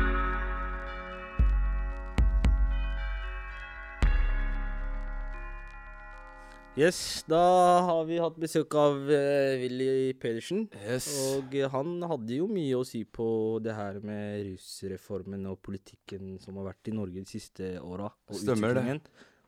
Yes, 6.73 7.21
da 7.29 7.37
har 7.85 8.07
vi 8.09 8.15
hatt 8.17 8.37
besøk 8.41 8.73
av 8.81 8.95
uh, 9.05 9.59
Willy 9.61 10.15
Pedersen. 10.17 10.63
Yes. 10.81 11.05
Og 11.21 11.53
eh, 11.53 11.67
han 11.69 12.01
hadde 12.09 12.39
jo 12.39 12.47
mye 12.49 12.79
å 12.79 12.87
si 12.87 13.03
på 13.05 13.27
det 13.61 13.75
her 13.77 13.99
med 14.01 14.47
rusreformen 14.47 15.45
og 15.51 15.59
politikken 15.61 16.39
som 16.41 16.57
har 16.57 16.71
vært 16.71 16.89
i 16.89 16.95
Norge 16.97 17.21
de 17.21 17.29
siste 17.29 17.75
åra. 17.77 18.09
og 18.09 18.41
Stemmer 18.41 18.73
det. 18.79 18.97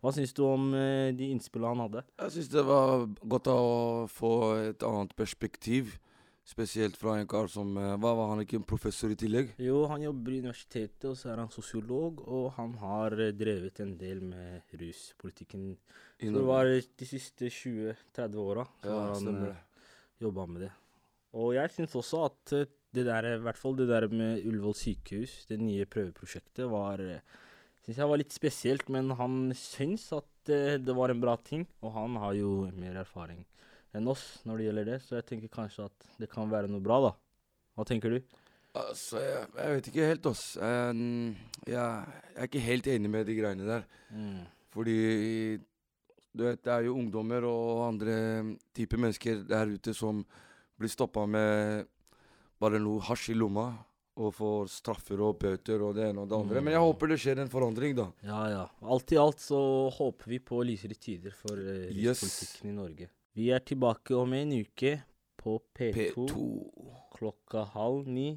Hva 0.05 0.13
syns 0.13 0.37
du 0.37 0.43
om 0.45 0.69
uh, 0.77 1.09
de 1.17 1.31
innspillene 1.33 1.73
han 1.73 1.83
hadde? 1.87 2.05
Jeg 2.27 2.37
syns 2.37 2.53
det 2.53 2.67
var 2.69 3.09
godt 3.33 3.49
å 3.49 3.59
få 4.13 4.33
et 4.69 4.85
annet 4.85 5.17
perspektiv. 5.17 5.97
Spesielt 6.45 6.93
fra 7.01 7.17
en 7.17 7.25
kar 7.25 7.49
som 7.49 7.73
Hva 7.73 7.97
var 8.05 8.35
han 8.35 8.45
ikke 8.45 8.59
en 8.59 8.69
professor 8.69 9.09
i 9.09 9.17
tillegg? 9.17 9.55
Jo, 9.57 9.87
han 9.89 10.05
jobber 10.05 10.35
i 10.35 10.43
universitetet, 10.45 11.09
og 11.09 11.17
så 11.17 11.33
er 11.33 11.41
han 11.41 11.49
sosiolog, 11.49 12.21
og 12.21 12.51
han 12.59 12.77
har 12.85 13.17
drevet 13.33 13.81
en 13.81 13.97
del 13.97 14.21
med 14.29 14.77
ruspolitikken. 14.77 15.71
Så 16.19 16.31
det 16.31 16.43
var 16.47 16.69
de 16.71 17.07
siste 17.07 17.49
20-30 17.51 18.35
åra 18.39 18.63
Ja, 18.85 18.99
han 19.09 19.17
stemmer 19.19 19.49
eh, 19.51 19.87
jobba 20.23 20.45
med 20.47 20.61
det. 20.63 20.71
Og 21.35 21.49
jeg 21.57 21.73
syns 21.75 21.95
også 21.99 22.21
at 22.29 22.53
eh, 22.55 22.69
det 22.95 23.03
der, 23.09 23.27
i 23.33 23.41
hvert 23.43 23.59
fall 23.59 23.75
det 23.75 23.89
der 23.89 24.07
med 24.07 24.45
Ullevål 24.47 24.77
sykehus, 24.79 25.41
det 25.49 25.59
nye 25.59 25.87
prøveprosjektet, 25.89 26.63
var 26.71 27.03
eh, 27.03 27.41
Syns 27.85 27.99
jeg 28.01 28.09
var 28.09 28.17
litt 28.17 28.33
spesielt, 28.33 28.87
men 28.89 29.11
han 29.13 29.51
syns 29.53 30.07
at 30.17 30.49
det 30.49 30.93
var 30.97 31.11
en 31.13 31.19
bra 31.21 31.35
ting, 31.37 31.67
og 31.85 31.91
han 31.93 32.15
har 32.17 32.31
jo 32.33 32.49
mer 32.73 32.95
erfaring 32.97 33.43
enn 33.93 34.09
oss 34.09 34.23
når 34.45 34.57
det 34.57 34.65
gjelder 34.65 34.89
det, 34.89 34.97
så 35.05 35.19
jeg 35.19 35.27
tenker 35.29 35.51
kanskje 35.53 35.85
at 35.85 36.07
det 36.17 36.31
kan 36.31 36.49
være 36.49 36.71
noe 36.71 36.81
bra, 36.81 36.97
da. 37.03 37.11
Hva 37.77 37.85
tenker 37.85 38.15
du? 38.15 38.17
Altså, 38.75 39.21
jeg, 39.21 39.45
jeg 39.55 39.75
vet 39.75 39.89
ikke 39.91 40.09
helt, 40.09 40.27
ass. 40.31 40.43
Jeg, 40.57 40.97
jeg, 41.69 41.75
jeg 41.75 42.41
er 42.41 42.49
ikke 42.49 42.65
helt 42.65 42.89
enig 42.91 43.11
med 43.13 43.29
de 43.29 43.37
greiene 43.37 43.69
der. 43.69 43.85
Mm. 44.11 44.41
Fordi 44.73 44.97
du 46.35 46.43
vet, 46.43 46.61
det 46.65 46.71
er 46.73 46.85
jo 46.89 46.95
ungdommer 46.99 47.45
og 47.47 47.85
andre 47.87 48.15
typer 48.75 48.99
mennesker 48.99 49.43
der 49.47 49.71
ute 49.71 49.93
som 49.95 50.23
blir 50.75 50.91
stoppa 50.91 51.23
med 51.29 51.87
bare 52.59 52.79
noe 52.83 53.03
hasj 53.07 53.29
i 53.31 53.37
lomma 53.37 53.69
og 54.15 54.31
får 54.35 54.69
straffer 54.71 55.19
og 55.23 55.37
bøter 55.41 55.81
og 55.83 55.95
det 55.97 56.05
ene 56.09 56.23
og 56.23 56.29
det 56.31 56.37
andre. 56.37 56.59
Mm. 56.59 56.67
Men 56.67 56.75
jeg 56.75 56.83
håper 56.85 57.11
det 57.11 57.17
skjer 57.19 57.41
en 57.43 57.51
forandring, 57.51 57.95
da. 57.97 58.05
Ja, 58.23 58.41
ja. 58.51 58.61
Alt 58.95 59.11
i 59.11 59.19
alt 59.19 59.43
så 59.43 59.59
håper 59.95 60.31
vi 60.31 60.39
på 60.39 60.61
lysere 60.67 60.95
tider 60.95 61.35
for 61.35 61.59
uh, 61.59 61.89
Yes. 61.91 62.23
i 62.63 62.71
Norge. 62.75 63.09
Vi 63.35 63.49
er 63.51 63.59
tilbake 63.67 64.15
om 64.15 64.31
en 64.37 64.53
uke 64.61 64.95
på 65.35 65.57
P2, 65.75 66.15
P2. 66.15 66.45
klokka 67.17 67.65
halv 67.75 68.07
ni 68.07 68.29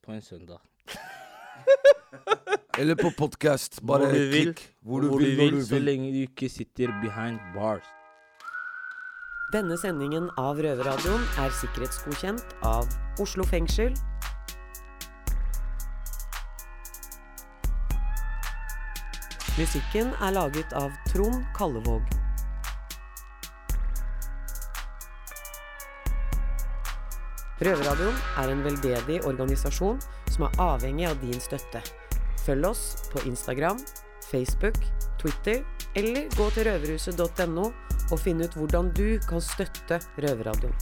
på 0.00 0.16
en 0.16 0.24
søndag. 0.24 0.64
Eller 2.80 2.94
på 2.94 3.10
podkast. 3.10 3.82
Bare 3.82 4.06
hvor 4.06 4.14
du 4.14 4.30
vil, 4.32 4.54
klikk 4.54 4.60
hvor 4.80 5.02
du 5.04 5.08
hvor 5.10 5.20
vil, 5.20 5.50
du 5.52 5.64
så 5.68 5.78
lenge 5.78 6.06
du 6.14 6.22
ikke 6.24 6.48
sitter 6.48 6.88
behind 7.02 7.36
bars. 7.52 7.84
Denne 9.52 9.76
sendingen 9.76 10.30
av 10.40 10.56
Røverradioen 10.64 11.26
er 11.44 11.52
sikkerhetsgodkjent 11.58 12.54
av 12.64 12.88
Oslo 13.20 13.44
fengsel. 13.44 13.92
Musikken 19.60 20.16
er 20.16 20.32
laget 20.40 20.72
av 20.72 20.96
Trond 21.12 21.44
Kallevåg. 21.60 22.08
Røverradioen 27.60 28.28
er 28.40 28.56
en 28.56 28.64
veldedig 28.64 29.24
organisasjon 29.28 30.00
som 30.32 30.48
er 30.48 30.62
avhengig 30.72 31.12
av 31.12 31.20
din 31.20 31.42
støtte. 31.44 31.84
Følg 32.44 32.70
oss 32.70 33.10
på 33.12 33.22
Instagram, 33.28 33.80
Facebook, 34.30 34.78
Twitter 35.20 35.64
eller 35.98 36.30
gå 36.36 36.46
til 36.54 36.68
røverhuset.no 36.70 37.66
og 38.10 38.18
finn 38.22 38.42
ut 38.42 38.56
hvordan 38.56 38.90
du 38.96 39.18
kan 39.28 39.42
støtte 39.44 40.00
Røverradioen. 40.20 40.74